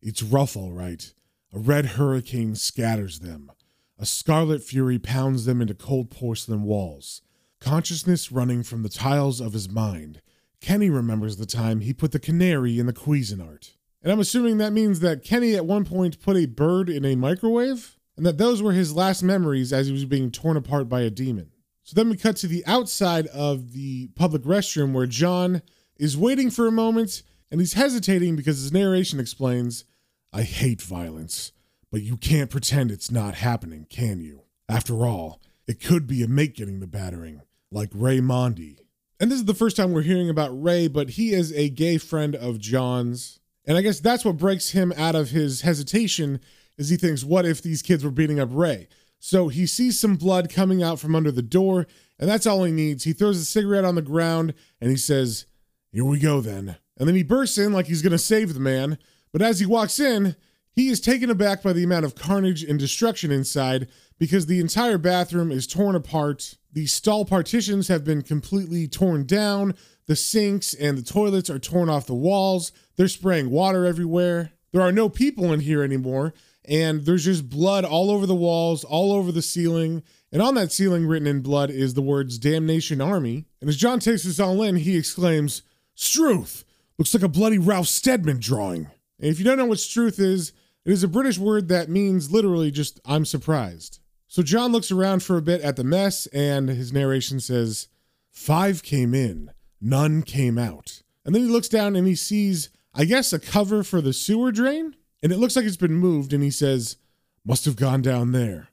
It's 0.01 0.23
rough, 0.23 0.57
all 0.57 0.73
right. 0.73 1.13
A 1.53 1.59
red 1.59 1.87
hurricane 1.87 2.55
scatters 2.55 3.21
them. 3.21 3.51
A 3.99 4.07
scarlet 4.07 4.63
fury 4.63 4.99
pounds 4.99 5.45
them 5.45 5.61
into 5.61 5.75
cold 5.75 6.11
porcelain 6.11 6.63
walls. 6.63 7.23
Consciousness 7.61 8.33
running 8.33 8.63
from 8.63 8.83
the 8.83 8.89
tiles 8.89 9.41
of 9.41 9.53
his 9.53 9.69
mind. 9.69 10.23
Kenny 10.61 10.91
remembers 10.91 11.37
the 11.37 11.47
time 11.47 11.81
he 11.81 11.93
put 11.93 12.13
the 12.13 12.19
canary 12.19 12.79
in 12.79 12.87
the 12.87 12.93
Cuisinart. 12.93 13.73
And 14.03 14.11
I'm 14.11 14.21
assuming 14.21 14.59
that 14.59 14.73
means 14.73 15.01
that 15.01 15.25
Kenny 15.25 15.55
at 15.55 15.67
one 15.67 15.85
point 15.85 16.21
put 16.21 16.37
a 16.37 16.47
bird 16.47 16.89
in 16.89 17.05
a 17.05 17.15
microwave, 17.15 17.97
and 18.17 18.27
that 18.27 18.39
those 18.39 18.63
were 18.63 18.73
his 18.73 18.95
last 18.95 19.23
memories 19.23 19.73
as 19.73 19.87
he 19.87 19.93
was 19.93 20.05
being 20.05 20.31
torn 20.31 20.57
apart 20.57 20.89
by 20.89 21.03
a 21.03 21.11
demon. 21.11 21.51
So 21.85 21.95
then 21.95 22.09
we 22.09 22.17
cut 22.17 22.37
to 22.37 22.47
the 22.47 22.65
outside 22.67 23.27
of 23.29 23.73
the 23.73 24.09
public 24.15 24.43
restroom 24.43 24.93
where 24.93 25.07
John 25.07 25.63
is 25.99 26.17
waiting 26.17 26.51
for 26.51 26.67
a 26.67 26.73
moment 26.73 27.23
and 27.51 27.61
he's 27.61 27.75
hesitating 27.75 28.37
because 28.37 28.61
his 28.61 28.73
narration 28.73 29.21
explains, 29.21 29.85
I 30.33 30.43
hate 30.43 30.81
violence, 30.81 31.53
but 31.91 32.03
you 32.03 32.17
can't 32.17 32.51
pretend 32.51 32.91
it's 32.91 33.11
not 33.11 33.35
happening, 33.35 33.87
can 33.91 34.21
you? 34.21 34.43
After 34.69 35.05
all, 35.05 35.41
it 35.67 35.83
could 35.83 36.07
be 36.07 36.23
a 36.23 36.29
mate 36.29 36.57
getting 36.57 36.81
the 36.81 36.87
battering, 36.87 37.43
like 37.71 37.91
Ray 37.93 38.21
Monde. 38.21 38.81
And 39.21 39.31
this 39.31 39.39
is 39.39 39.45
the 39.45 39.55
first 39.55 39.77
time 39.77 39.93
we're 39.93 40.03
hearing 40.03 40.31
about 40.31 40.51
Ray, 40.51 40.89
but 40.89 41.11
he 41.11 41.33
is 41.33 41.53
a 41.53 41.69
gay 41.69 41.99
friend 41.99 42.35
of 42.35 42.59
John's. 42.59 43.39
And 43.65 43.77
I 43.77 43.83
guess 43.83 44.01
that's 44.01 44.25
what 44.25 44.39
breaks 44.39 44.71
him 44.71 44.93
out 44.97 45.15
of 45.15 45.31
his 45.31 45.61
hesitation 45.61 46.41
is 46.79 46.89
he 46.89 46.97
thinks, 46.97 47.23
what 47.23 47.45
if 47.45 47.63
these 47.63 47.83
kids 47.83 48.05
were 48.05 48.11
beating 48.11 48.41
up 48.41 48.49
Ray? 48.51 48.89
So 49.19 49.49
he 49.49 49.67
sees 49.67 50.01
some 50.01 50.17
blood 50.17 50.51
coming 50.51 50.83
out 50.83 50.99
from 50.99 51.15
under 51.15 51.31
the 51.31 51.43
door, 51.43 51.87
and 52.19 52.29
that's 52.29 52.47
all 52.47 52.65
he 52.65 52.73
needs. 52.73 53.05
He 53.05 53.13
throws 53.13 53.39
a 53.39 53.45
cigarette 53.45 53.85
on 53.85 53.95
the 53.95 54.03
ground 54.03 54.55
and 54.81 54.91
he 54.91 54.97
says, 54.97 55.47
Here 55.93 56.05
we 56.05 56.19
go 56.19 56.41
then. 56.41 56.77
And 56.97 57.09
then 57.09 57.15
he 57.15 57.23
bursts 57.23 57.59
in 57.59 57.73
like 57.73 57.87
he's 57.87 58.03
going 58.03 58.13
to 58.13 58.19
save 58.19 58.55
the 58.55 58.61
man. 58.61 58.99
But 59.33 59.43
as 59.43 59.61
he 59.61 59.67
walks 59.67 60.01
in, 60.01 60.37
he 60.73 60.89
is 60.89 61.01
taken 61.01 61.31
aback 61.31 61.63
by 61.63 61.73
the 61.73 61.85
amount 61.85 62.05
of 62.05 62.15
carnage 62.15 62.63
and 62.63 62.79
destruction 62.79 63.31
inside 63.31 63.89
because 64.19 64.47
the 64.47 64.61
entire 64.61 64.99
bathroom 64.99 65.53
is 65.53 65.67
torn 65.67 65.95
apart. 65.95 66.57
The 66.73 66.87
stall 66.87 67.25
partitions 67.25 67.89
have 67.89 68.05
been 68.05 68.23
completely 68.23 68.89
torn 68.89 69.27
down. 69.27 69.75
The 70.07 70.17
sinks 70.17 70.73
and 70.73 70.97
the 70.97 71.03
toilets 71.03 71.51
are 71.51 71.59
torn 71.59 71.91
off 71.91 72.07
the 72.07 72.15
walls. 72.15 72.73
They're 72.97 73.09
spraying 73.09 73.51
water 73.51 73.85
everywhere. 73.85 74.53
There 74.73 74.83
are 74.83 74.93
no 74.93 75.09
people 75.09 75.53
in 75.53 75.61
here 75.61 75.83
anymore 75.83 76.33
and 76.65 77.05
there's 77.05 77.25
just 77.25 77.49
blood 77.49 77.85
all 77.85 78.11
over 78.11 78.27
the 78.27 78.35
walls, 78.35 78.85
all 78.85 79.13
over 79.13 79.33
the 79.33 79.43
ceiling. 79.43 80.03
And 80.31 80.41
on 80.41 80.55
that 80.55 80.73
ceiling, 80.73 81.07
written 81.07 81.27
in 81.27 81.43
blood, 81.43 81.71
is 81.71 81.95
the 81.95 82.03
words 82.03 82.39
Damnation 82.39 83.01
Army. 83.01 83.47
And 83.61 83.69
as 83.69 83.77
John 83.77 83.99
takes 83.99 84.23
this 84.25 84.41
all 84.41 84.63
in, 84.63 84.77
he 84.77 84.97
exclaims, 84.97 85.63
Struth! 85.95 86.65
Looks 86.99 87.15
like 87.15 87.23
a 87.23 87.29
bloody 87.29 87.59
Ralph 87.59 87.89
Steadman 87.89 88.39
drawing. 88.39 88.87
And 89.19 89.31
if 89.31 89.39
you 89.39 89.45
don't 89.45 89.59
know 89.59 89.67
what 89.67 89.79
Struth 89.79 90.19
is, 90.19 90.53
it 90.85 90.93
is 90.93 91.03
a 91.03 91.09
British 91.09 91.39
word 91.39 91.69
that 91.69 91.89
means 91.89 92.31
literally 92.31 92.71
just, 92.71 93.01
I'm 93.05 93.25
surprised. 93.25 94.01
So 94.29 94.43
John 94.43 94.73
looks 94.73 94.91
around 94.91 95.23
for 95.23 95.37
a 95.37 95.43
bit 95.43 95.61
at 95.61 95.77
the 95.77 95.85
mess, 95.85 96.27
and 96.29 96.69
his 96.69 96.93
narration 96.93 97.41
says, 97.41 97.89
Five 98.31 98.83
came 98.83 99.15
in, 99.15 99.51
none 99.81 100.23
came 100.23 100.59
out. 100.59 101.03
And 101.25 101.35
then 101.35 101.43
he 101.43 101.49
looks 101.49 101.69
down 101.69 101.97
and 101.97 102.07
he 102.07 102.15
sees, 102.15 102.71
I 102.95 103.05
guess, 103.05 103.33
a 103.33 103.39
cover 103.39 103.83
for 103.83 104.01
the 104.01 104.13
sewer 104.13 104.51
drain 104.51 104.97
and 105.23 105.33
it 105.33 105.39
looks 105.39 105.55
like 105.55 105.65
it's 105.65 105.77
been 105.77 105.95
moved, 105.95 106.33
and 106.33 106.43
he 106.43 106.51
says, 106.51 106.97
Must 107.45 107.65
have 107.65 107.77
gone 107.77 108.03
down 108.03 108.33
there. 108.33 108.69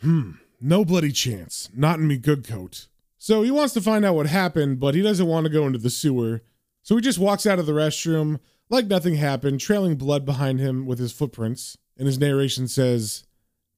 Hmm, 0.00 0.32
no 0.60 0.84
bloody 0.84 1.10
chance. 1.10 1.68
Not 1.74 1.98
in 1.98 2.06
me 2.06 2.16
good 2.16 2.46
coat. 2.46 2.86
So 3.18 3.42
he 3.42 3.50
wants 3.50 3.74
to 3.74 3.80
find 3.80 4.04
out 4.04 4.14
what 4.14 4.26
happened, 4.26 4.78
but 4.78 4.94
he 4.94 5.02
doesn't 5.02 5.26
want 5.26 5.44
to 5.44 5.52
go 5.52 5.66
into 5.66 5.78
the 5.78 5.90
sewer. 5.90 6.42
So 6.88 6.96
he 6.96 7.02
just 7.02 7.18
walks 7.18 7.46
out 7.46 7.58
of 7.58 7.66
the 7.66 7.72
restroom 7.72 8.40
like 8.70 8.86
nothing 8.86 9.16
happened, 9.16 9.60
trailing 9.60 9.96
blood 9.96 10.24
behind 10.24 10.58
him 10.58 10.86
with 10.86 10.98
his 10.98 11.12
footprints. 11.12 11.76
And 11.98 12.06
his 12.06 12.18
narration 12.18 12.66
says, 12.66 13.24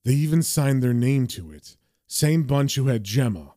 They 0.04 0.12
even 0.12 0.44
signed 0.44 0.80
their 0.80 0.94
name 0.94 1.26
to 1.26 1.50
it. 1.50 1.76
Same 2.06 2.44
bunch 2.44 2.76
who 2.76 2.86
had 2.86 3.02
Gemma. 3.02 3.54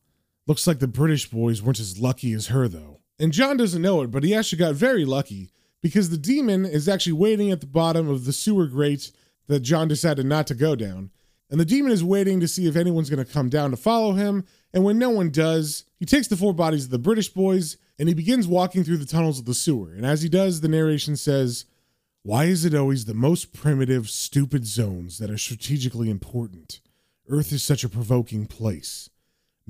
Looks 0.48 0.66
like 0.66 0.80
the 0.80 0.88
British 0.88 1.30
boys 1.30 1.62
weren't 1.62 1.80
as 1.80 2.00
lucky 2.00 2.34
as 2.34 2.48
her, 2.48 2.68
though. 2.68 3.02
And 3.20 3.32
John 3.32 3.56
doesn't 3.56 3.84
know 3.84 4.02
it, 4.02 4.10
but 4.10 4.24
he 4.24 4.34
actually 4.34 4.58
got 4.58 4.74
very 4.74 5.06
lucky 5.06 5.52
because 5.84 6.10
the 6.10 6.18
demon 6.18 6.66
is 6.66 6.90
actually 6.90 7.14
waiting 7.14 7.52
at 7.52 7.62
the 7.62 7.68
bottom 7.68 8.10
of 8.10 8.26
the 8.26 8.34
sewer 8.34 8.66
grate 8.66 9.12
that 9.46 9.60
John 9.60 9.88
decided 9.88 10.26
not 10.26 10.48
to 10.48 10.56
go 10.56 10.76
down. 10.76 11.12
And 11.52 11.60
the 11.60 11.66
demon 11.66 11.92
is 11.92 12.04
waiting 12.04 12.40
to 12.40 12.48
see 12.48 12.66
if 12.66 12.76
anyone's 12.76 13.12
going 13.12 13.24
to 13.24 13.32
come 13.32 13.50
down 13.50 13.70
to 13.70 13.78
follow 13.78 14.14
him. 14.14 14.46
And 14.74 14.84
when 14.84 14.98
no 14.98 15.12
one 15.12 15.30
does, 15.30 15.86
he 16.00 16.08
takes 16.08 16.28
the 16.28 16.38
four 16.38 16.54
bodies 16.54 16.86
of 16.86 16.90
the 16.90 16.98
British 16.98 17.30
boys 17.30 17.78
and 18.00 18.08
he 18.08 18.16
begins 18.16 18.48
walking 18.48 18.84
through 18.84 18.98
the 18.98 19.06
tunnels 19.06 19.40
of 19.40 19.46
the 19.46 19.54
sewer. 19.54 19.94
And 19.94 20.06
as 20.06 20.22
he 20.22 20.30
does, 20.30 20.62
the 20.62 20.68
narration 20.68 21.16
says, 21.16 21.66
Why 22.24 22.46
is 22.46 22.66
it 22.66 22.74
always 22.74 23.06
the 23.06 23.14
most 23.14 23.54
primitive, 23.54 24.10
stupid 24.10 24.66
zones 24.66 25.20
that 25.20 25.30
are 25.30 25.38
strategically 25.38 26.10
important? 26.10 26.82
Earth 27.30 27.52
is 27.52 27.64
such 27.64 27.84
a 27.84 27.90
provoking 27.90 28.46
place. 28.46 29.10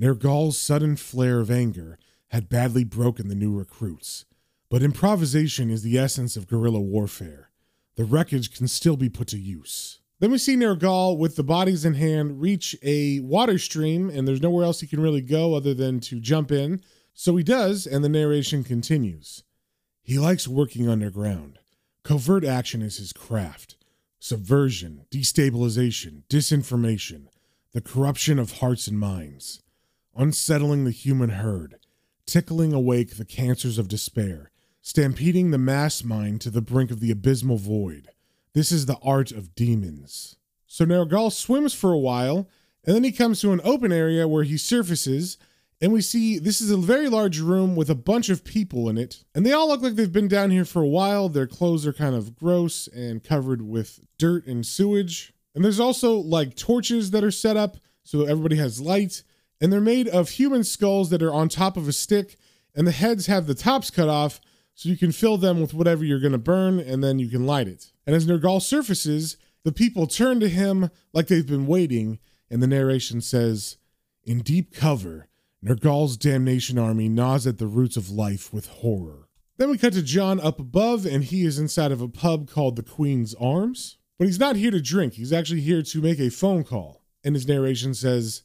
Nergal's 0.00 0.58
sudden 0.58 0.96
flare 0.96 1.40
of 1.40 1.50
anger 1.50 1.98
had 2.28 2.48
badly 2.48 2.82
broken 2.82 3.28
the 3.28 3.34
new 3.34 3.56
recruits. 3.56 4.24
But 4.68 4.82
improvisation 4.82 5.70
is 5.70 5.82
the 5.82 5.98
essence 5.98 6.36
of 6.36 6.48
guerrilla 6.48 6.80
warfare. 6.80 7.50
The 7.96 8.04
wreckage 8.04 8.56
can 8.56 8.66
still 8.66 8.96
be 8.96 9.08
put 9.08 9.28
to 9.28 9.38
use. 9.38 10.00
Then 10.18 10.32
we 10.32 10.38
see 10.38 10.56
Nergal, 10.56 11.16
with 11.16 11.36
the 11.36 11.44
bodies 11.44 11.84
in 11.84 11.94
hand, 11.94 12.40
reach 12.40 12.74
a 12.82 13.20
water 13.20 13.58
stream, 13.58 14.10
and 14.10 14.26
there's 14.26 14.42
nowhere 14.42 14.64
else 14.64 14.80
he 14.80 14.86
can 14.86 15.00
really 15.00 15.20
go 15.20 15.54
other 15.54 15.74
than 15.74 16.00
to 16.00 16.18
jump 16.18 16.50
in. 16.50 16.82
So 17.14 17.36
he 17.36 17.44
does, 17.44 17.86
and 17.86 18.04
the 18.04 18.08
narration 18.08 18.64
continues. 18.64 19.44
He 20.02 20.18
likes 20.18 20.46
working 20.46 20.88
underground. 20.88 21.58
Covert 22.02 22.44
action 22.44 22.82
is 22.82 22.98
his 22.98 23.12
craft. 23.12 23.76
Subversion, 24.18 25.06
destabilization, 25.10 26.24
disinformation, 26.28 27.28
the 27.72 27.80
corruption 27.80 28.38
of 28.38 28.58
hearts 28.58 28.88
and 28.88 28.98
minds, 28.98 29.62
unsettling 30.16 30.84
the 30.84 30.90
human 30.90 31.30
herd, 31.30 31.76
tickling 32.26 32.72
awake 32.72 33.16
the 33.16 33.24
cancers 33.24 33.78
of 33.78 33.88
despair, 33.88 34.50
stampeding 34.80 35.50
the 35.50 35.58
mass 35.58 36.02
mind 36.02 36.40
to 36.40 36.50
the 36.50 36.62
brink 36.62 36.90
of 36.90 37.00
the 37.00 37.10
abysmal 37.10 37.58
void. 37.58 38.08
This 38.54 38.72
is 38.72 38.86
the 38.86 38.98
art 39.02 39.30
of 39.30 39.54
demons. 39.54 40.36
So 40.66 40.84
Nergal 40.84 41.32
swims 41.32 41.74
for 41.74 41.92
a 41.92 41.98
while, 41.98 42.48
and 42.84 42.94
then 42.94 43.04
he 43.04 43.12
comes 43.12 43.40
to 43.40 43.52
an 43.52 43.60
open 43.62 43.92
area 43.92 44.26
where 44.26 44.44
he 44.44 44.56
surfaces, 44.56 45.36
and 45.80 45.92
we 45.92 46.00
see 46.00 46.38
this 46.38 46.60
is 46.60 46.70
a 46.70 46.76
very 46.76 47.08
large 47.08 47.40
room 47.40 47.76
with 47.76 47.90
a 47.90 47.94
bunch 47.94 48.28
of 48.28 48.44
people 48.44 48.88
in 48.88 48.96
it. 48.96 49.24
And 49.34 49.44
they 49.44 49.52
all 49.52 49.68
look 49.68 49.82
like 49.82 49.94
they've 49.94 50.10
been 50.10 50.28
down 50.28 50.50
here 50.50 50.64
for 50.64 50.82
a 50.82 50.88
while. 50.88 51.28
Their 51.28 51.46
clothes 51.46 51.86
are 51.86 51.92
kind 51.92 52.14
of 52.14 52.34
gross 52.34 52.86
and 52.88 53.22
covered 53.22 53.62
with 53.62 54.00
dirt 54.18 54.46
and 54.46 54.64
sewage. 54.64 55.32
And 55.54 55.64
there's 55.64 55.80
also 55.80 56.14
like 56.14 56.56
torches 56.56 57.10
that 57.10 57.24
are 57.24 57.30
set 57.30 57.56
up 57.56 57.76
so 58.02 58.22
everybody 58.22 58.56
has 58.56 58.80
light. 58.80 59.22
And 59.60 59.72
they're 59.72 59.80
made 59.80 60.08
of 60.08 60.30
human 60.30 60.64
skulls 60.64 61.10
that 61.10 61.22
are 61.22 61.32
on 61.32 61.48
top 61.48 61.76
of 61.76 61.88
a 61.88 61.92
stick, 61.92 62.36
and 62.74 62.86
the 62.86 62.92
heads 62.92 63.26
have 63.26 63.46
the 63.46 63.54
tops 63.54 63.90
cut 63.90 64.08
off 64.08 64.40
so 64.74 64.88
you 64.88 64.96
can 64.96 65.12
fill 65.12 65.38
them 65.38 65.60
with 65.60 65.72
whatever 65.72 66.04
you're 66.04 66.20
going 66.20 66.32
to 66.32 66.38
burn 66.38 66.80
and 66.80 67.02
then 67.02 67.18
you 67.18 67.28
can 67.28 67.46
light 67.46 67.68
it. 67.68 67.92
And 68.06 68.14
as 68.14 68.26
Nergal 68.26 68.60
surfaces, 68.60 69.36
the 69.64 69.72
people 69.72 70.06
turn 70.06 70.40
to 70.40 70.48
him 70.48 70.90
like 71.12 71.28
they've 71.28 71.46
been 71.46 71.66
waiting, 71.66 72.18
and 72.50 72.62
the 72.62 72.66
narration 72.66 73.20
says, 73.20 73.78
In 74.24 74.40
deep 74.40 74.74
cover, 74.74 75.28
Nergal's 75.64 76.18
damnation 76.18 76.78
army 76.78 77.08
gnaws 77.08 77.46
at 77.46 77.56
the 77.56 77.66
roots 77.66 77.96
of 77.96 78.10
life 78.10 78.52
with 78.52 78.66
horror. 78.66 79.28
Then 79.56 79.70
we 79.70 79.78
cut 79.78 79.94
to 79.94 80.02
John 80.02 80.38
up 80.38 80.60
above, 80.60 81.06
and 81.06 81.24
he 81.24 81.44
is 81.46 81.58
inside 81.58 81.90
of 81.90 82.02
a 82.02 82.08
pub 82.08 82.50
called 82.50 82.76
the 82.76 82.82
Queen's 82.82 83.34
Arms. 83.34 83.96
But 84.18 84.26
he's 84.26 84.38
not 84.38 84.56
here 84.56 84.70
to 84.70 84.80
drink, 84.80 85.14
he's 85.14 85.32
actually 85.32 85.62
here 85.62 85.82
to 85.82 86.02
make 86.02 86.20
a 86.20 86.28
phone 86.28 86.64
call. 86.64 87.02
And 87.24 87.34
his 87.34 87.48
narration 87.48 87.94
says, 87.94 88.42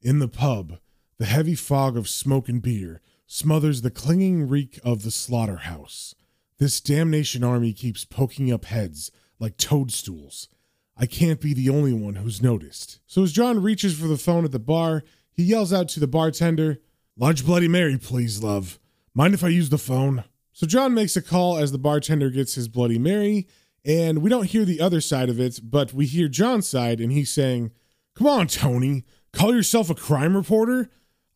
In 0.00 0.18
the 0.18 0.28
pub, 0.28 0.78
the 1.18 1.26
heavy 1.26 1.54
fog 1.54 1.96
of 1.96 2.08
smoke 2.08 2.48
and 2.48 2.62
beer 2.62 3.02
smothers 3.26 3.82
the 3.82 3.90
clinging 3.90 4.48
reek 4.48 4.80
of 4.82 5.02
the 5.02 5.10
slaughterhouse. 5.10 6.14
This 6.58 6.80
damnation 6.80 7.44
army 7.44 7.72
keeps 7.72 8.04
poking 8.04 8.50
up 8.50 8.64
heads 8.64 9.10
like 9.38 9.56
toadstools. 9.58 10.48
I 10.96 11.06
can't 11.06 11.40
be 11.40 11.52
the 11.52 11.68
only 11.68 11.92
one 11.92 12.16
who's 12.16 12.42
noticed. 12.42 13.00
So 13.06 13.22
as 13.22 13.32
John 13.32 13.62
reaches 13.62 13.98
for 13.98 14.06
the 14.06 14.18
phone 14.18 14.44
at 14.44 14.52
the 14.52 14.58
bar, 14.58 15.02
he 15.32 15.42
yells 15.44 15.72
out 15.72 15.88
to 15.90 16.00
the 16.00 16.06
bartender, 16.06 16.80
Large 17.16 17.44
Bloody 17.44 17.68
Mary, 17.68 17.98
please, 17.98 18.42
love. 18.42 18.78
Mind 19.14 19.34
if 19.34 19.44
I 19.44 19.48
use 19.48 19.68
the 19.68 19.78
phone? 19.78 20.24
So 20.52 20.66
John 20.66 20.94
makes 20.94 21.16
a 21.16 21.22
call 21.22 21.56
as 21.56 21.72
the 21.72 21.78
bartender 21.78 22.30
gets 22.30 22.54
his 22.54 22.68
Bloody 22.68 22.98
Mary, 22.98 23.48
and 23.84 24.18
we 24.18 24.30
don't 24.30 24.46
hear 24.46 24.64
the 24.64 24.80
other 24.80 25.00
side 25.00 25.28
of 25.28 25.40
it, 25.40 25.60
but 25.62 25.92
we 25.92 26.06
hear 26.06 26.28
John's 26.28 26.68
side, 26.68 27.00
and 27.00 27.12
he's 27.12 27.30
saying, 27.30 27.72
Come 28.14 28.26
on, 28.26 28.46
Tony, 28.46 29.04
call 29.32 29.54
yourself 29.54 29.90
a 29.90 29.94
crime 29.94 30.36
reporter? 30.36 30.90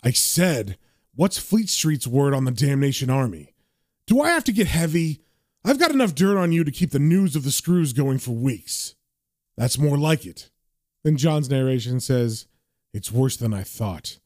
I 0.04 0.10
said, 0.10 0.78
What's 1.14 1.38
Fleet 1.38 1.68
Street's 1.68 2.06
word 2.06 2.34
on 2.34 2.44
the 2.44 2.50
damnation 2.50 3.08
army? 3.08 3.54
Do 4.06 4.20
I 4.20 4.30
have 4.30 4.44
to 4.44 4.52
get 4.52 4.66
heavy? 4.66 5.22
I've 5.64 5.80
got 5.80 5.90
enough 5.90 6.14
dirt 6.14 6.38
on 6.38 6.52
you 6.52 6.62
to 6.62 6.70
keep 6.70 6.90
the 6.90 6.98
news 6.98 7.34
of 7.34 7.42
the 7.42 7.50
screws 7.50 7.92
going 7.92 8.18
for 8.18 8.32
weeks. 8.32 8.94
That's 9.56 9.78
more 9.78 9.96
like 9.96 10.26
it. 10.26 10.50
Then 11.02 11.16
John's 11.16 11.50
narration 11.50 12.00
says, 12.00 12.46
It's 12.96 13.12
worse 13.12 13.36
than 13.36 13.52
I 13.52 13.62
thought. 13.62 14.16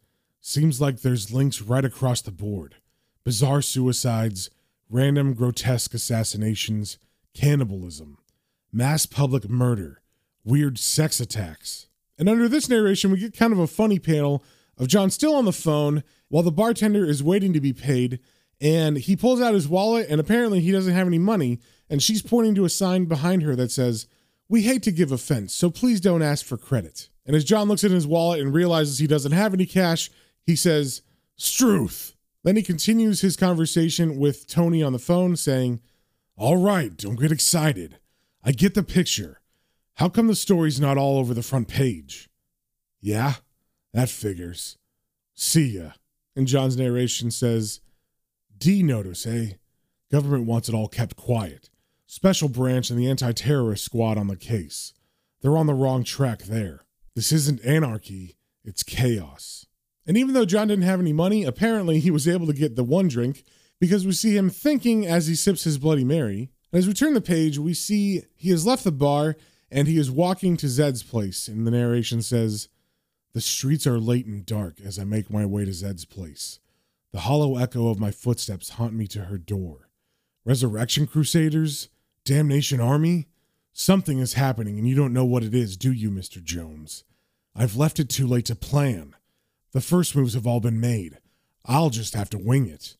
Seems 0.40 0.80
like 0.80 1.00
there's 1.00 1.32
links 1.32 1.60
right 1.60 1.84
across 1.84 2.22
the 2.22 2.30
board 2.30 2.76
bizarre 3.24 3.62
suicides, 3.62 4.48
random 4.88 5.34
grotesque 5.34 5.92
assassinations, 5.92 6.96
cannibalism, 7.34 8.18
mass 8.72 9.06
public 9.06 9.50
murder, 9.50 10.02
weird 10.44 10.78
sex 10.78 11.18
attacks. 11.18 11.88
And 12.16 12.28
under 12.28 12.48
this 12.48 12.68
narration, 12.68 13.10
we 13.10 13.18
get 13.18 13.36
kind 13.36 13.52
of 13.52 13.58
a 13.58 13.66
funny 13.66 13.98
panel 13.98 14.44
of 14.78 14.86
John 14.86 15.10
still 15.10 15.34
on 15.34 15.46
the 15.46 15.52
phone 15.52 16.04
while 16.28 16.44
the 16.44 16.52
bartender 16.52 17.04
is 17.04 17.24
waiting 17.24 17.52
to 17.52 17.60
be 17.60 17.72
paid. 17.72 18.20
And 18.60 18.98
he 18.98 19.16
pulls 19.16 19.40
out 19.40 19.54
his 19.54 19.66
wallet, 19.66 20.06
and 20.08 20.20
apparently 20.20 20.60
he 20.60 20.70
doesn't 20.70 20.94
have 20.94 21.08
any 21.08 21.18
money. 21.18 21.58
And 21.88 22.00
she's 22.00 22.22
pointing 22.22 22.54
to 22.54 22.64
a 22.64 22.70
sign 22.70 23.06
behind 23.06 23.42
her 23.42 23.56
that 23.56 23.72
says, 23.72 24.06
We 24.48 24.62
hate 24.62 24.84
to 24.84 24.92
give 24.92 25.10
offense, 25.10 25.52
so 25.52 25.70
please 25.70 26.00
don't 26.00 26.22
ask 26.22 26.46
for 26.46 26.56
credit. 26.56 27.09
And 27.26 27.36
as 27.36 27.44
John 27.44 27.68
looks 27.68 27.84
at 27.84 27.90
his 27.90 28.06
wallet 28.06 28.40
and 28.40 28.52
realizes 28.52 28.98
he 28.98 29.06
doesn't 29.06 29.32
have 29.32 29.54
any 29.54 29.66
cash, 29.66 30.10
he 30.44 30.56
says, 30.56 31.02
Struth. 31.36 32.14
Then 32.42 32.56
he 32.56 32.62
continues 32.62 33.20
his 33.20 33.36
conversation 33.36 34.18
with 34.18 34.46
Tony 34.46 34.82
on 34.82 34.92
the 34.92 34.98
phone, 34.98 35.36
saying, 35.36 35.80
All 36.36 36.56
right, 36.56 36.96
don't 36.96 37.20
get 37.20 37.32
excited. 37.32 37.98
I 38.42 38.52
get 38.52 38.74
the 38.74 38.82
picture. 38.82 39.40
How 39.94 40.08
come 40.08 40.26
the 40.26 40.34
story's 40.34 40.80
not 40.80 40.96
all 40.96 41.18
over 41.18 41.34
the 41.34 41.42
front 41.42 41.68
page? 41.68 42.30
Yeah, 43.00 43.34
that 43.92 44.08
figures. 44.08 44.78
See 45.34 45.76
ya. 45.78 45.90
And 46.34 46.46
John's 46.46 46.76
narration 46.76 47.30
says, 47.30 47.80
D 48.56 48.82
notice, 48.82 49.26
eh? 49.26 49.52
Government 50.10 50.46
wants 50.46 50.68
it 50.68 50.74
all 50.74 50.88
kept 50.88 51.16
quiet. 51.16 51.70
Special 52.06 52.48
branch 52.48 52.90
and 52.90 52.98
the 52.98 53.08
anti 53.08 53.32
terrorist 53.32 53.84
squad 53.84 54.18
on 54.18 54.26
the 54.26 54.36
case. 54.36 54.92
They're 55.40 55.56
on 55.56 55.66
the 55.66 55.74
wrong 55.74 56.04
track 56.04 56.42
there. 56.42 56.84
This 57.14 57.32
isn't 57.32 57.64
anarchy, 57.64 58.36
it's 58.64 58.82
chaos. 58.82 59.66
And 60.06 60.16
even 60.16 60.34
though 60.34 60.44
John 60.44 60.68
didn't 60.68 60.84
have 60.84 61.00
any 61.00 61.12
money, 61.12 61.44
apparently 61.44 62.00
he 62.00 62.10
was 62.10 62.26
able 62.26 62.46
to 62.46 62.52
get 62.52 62.76
the 62.76 62.84
one 62.84 63.08
drink 63.08 63.44
because 63.78 64.06
we 64.06 64.12
see 64.12 64.36
him 64.36 64.50
thinking 64.50 65.06
as 65.06 65.26
he 65.26 65.34
sips 65.34 65.64
his 65.64 65.78
Bloody 65.78 66.04
Mary. 66.04 66.50
And 66.72 66.78
as 66.78 66.86
we 66.86 66.94
turn 66.94 67.14
the 67.14 67.20
page, 67.20 67.58
we 67.58 67.74
see 67.74 68.22
he 68.36 68.50
has 68.50 68.66
left 68.66 68.84
the 68.84 68.92
bar 68.92 69.36
and 69.70 69.86
he 69.86 69.98
is 69.98 70.10
walking 70.10 70.56
to 70.58 70.68
Zed's 70.68 71.02
place. 71.02 71.48
And 71.48 71.66
the 71.66 71.70
narration 71.70 72.22
says, 72.22 72.68
The 73.32 73.40
streets 73.40 73.86
are 73.86 73.98
late 73.98 74.26
and 74.26 74.44
dark 74.44 74.80
as 74.84 74.98
I 74.98 75.04
make 75.04 75.30
my 75.30 75.46
way 75.46 75.64
to 75.64 75.72
Zed's 75.72 76.04
place. 76.04 76.60
The 77.12 77.20
hollow 77.20 77.56
echo 77.56 77.88
of 77.88 77.98
my 77.98 78.10
footsteps 78.10 78.70
haunt 78.70 78.94
me 78.94 79.06
to 79.08 79.24
her 79.24 79.38
door. 79.38 79.88
Resurrection 80.44 81.06
Crusaders? 81.06 81.88
Damnation 82.24 82.80
Army? 82.80 83.28
Something 83.80 84.18
is 84.18 84.34
happening 84.34 84.76
and 84.76 84.86
you 84.86 84.94
don't 84.94 85.14
know 85.14 85.24
what 85.24 85.42
it 85.42 85.54
is, 85.54 85.74
do 85.74 85.90
you, 85.90 86.10
Mr. 86.10 86.44
Jones? 86.44 87.02
I've 87.56 87.76
left 87.76 87.98
it 87.98 88.10
too 88.10 88.26
late 88.26 88.44
to 88.44 88.54
plan. 88.54 89.16
The 89.72 89.80
first 89.80 90.14
moves 90.14 90.34
have 90.34 90.46
all 90.46 90.60
been 90.60 90.82
made. 90.82 91.16
I'll 91.64 91.88
just 91.88 92.12
have 92.12 92.28
to 92.30 92.38
wing 92.38 92.66
it. 92.66 92.98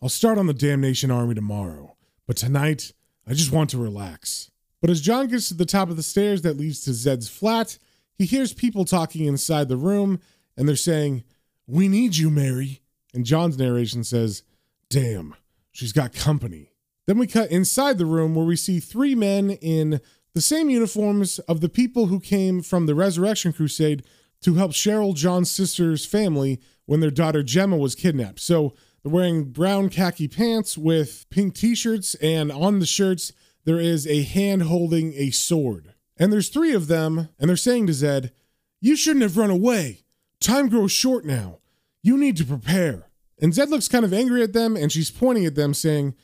I'll 0.00 0.08
start 0.08 0.38
on 0.38 0.46
the 0.46 0.54
Damnation 0.54 1.10
Army 1.10 1.34
tomorrow, 1.34 1.98
but 2.26 2.38
tonight, 2.38 2.94
I 3.28 3.34
just 3.34 3.52
want 3.52 3.68
to 3.70 3.78
relax. 3.78 4.50
But 4.80 4.88
as 4.88 5.02
John 5.02 5.26
gets 5.26 5.48
to 5.48 5.54
the 5.54 5.66
top 5.66 5.90
of 5.90 5.96
the 5.96 6.02
stairs 6.02 6.40
that 6.40 6.56
leads 6.56 6.80
to 6.84 6.94
Zed's 6.94 7.28
flat, 7.28 7.76
he 8.14 8.24
hears 8.24 8.54
people 8.54 8.86
talking 8.86 9.26
inside 9.26 9.68
the 9.68 9.76
room, 9.76 10.18
and 10.56 10.66
they're 10.66 10.76
saying, 10.76 11.24
We 11.66 11.88
need 11.88 12.16
you, 12.16 12.30
Mary. 12.30 12.80
And 13.12 13.26
John's 13.26 13.58
narration 13.58 14.02
says, 14.02 14.44
Damn, 14.88 15.34
she's 15.72 15.92
got 15.92 16.14
company. 16.14 16.72
Then 17.06 17.18
we 17.18 17.26
cut 17.26 17.50
inside 17.50 17.98
the 17.98 18.06
room 18.06 18.34
where 18.34 18.46
we 18.46 18.56
see 18.56 18.80
three 18.80 19.14
men 19.14 19.50
in 19.50 20.00
the 20.34 20.40
same 20.40 20.70
uniforms 20.70 21.38
of 21.40 21.60
the 21.60 21.68
people 21.68 22.06
who 22.06 22.20
came 22.20 22.62
from 22.62 22.86
the 22.86 22.94
Resurrection 22.94 23.52
Crusade 23.52 24.02
to 24.42 24.54
help 24.54 24.72
Cheryl 24.72 25.14
John's 25.14 25.50
sister's 25.50 26.06
family 26.06 26.60
when 26.86 27.00
their 27.00 27.10
daughter 27.10 27.42
Gemma 27.42 27.76
was 27.76 27.94
kidnapped. 27.94 28.40
So 28.40 28.74
they're 29.02 29.12
wearing 29.12 29.44
brown 29.44 29.88
khaki 29.88 30.28
pants 30.28 30.78
with 30.78 31.26
pink 31.30 31.54
t 31.54 31.74
shirts, 31.74 32.14
and 32.16 32.50
on 32.50 32.78
the 32.78 32.86
shirts, 32.86 33.32
there 33.64 33.80
is 33.80 34.06
a 34.06 34.22
hand 34.22 34.64
holding 34.64 35.12
a 35.14 35.30
sword. 35.30 35.94
And 36.16 36.32
there's 36.32 36.48
three 36.48 36.72
of 36.72 36.88
them, 36.88 37.28
and 37.38 37.48
they're 37.48 37.56
saying 37.56 37.86
to 37.88 37.92
Zed, 37.92 38.32
You 38.80 38.96
shouldn't 38.96 39.22
have 39.22 39.36
run 39.36 39.50
away. 39.50 40.04
Time 40.40 40.68
grows 40.68 40.92
short 40.92 41.24
now. 41.24 41.58
You 42.02 42.16
need 42.16 42.36
to 42.38 42.44
prepare. 42.44 43.08
And 43.40 43.54
Zed 43.54 43.70
looks 43.70 43.88
kind 43.88 44.04
of 44.04 44.12
angry 44.12 44.42
at 44.42 44.52
them, 44.52 44.76
and 44.76 44.90
she's 44.90 45.10
pointing 45.10 45.46
at 45.46 45.54
them, 45.54 45.74
saying, 45.74 46.14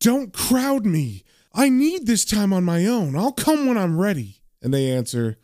Don't 0.00 0.32
crowd 0.32 0.84
me. 0.84 1.24
I 1.54 1.68
need 1.68 2.06
this 2.06 2.24
time 2.24 2.52
on 2.52 2.64
my 2.64 2.86
own. 2.86 3.16
I'll 3.16 3.32
come 3.32 3.66
when 3.66 3.76
I'm 3.76 3.98
ready. 3.98 4.40
And 4.62 4.72
they 4.72 4.90
answer, 4.90 5.38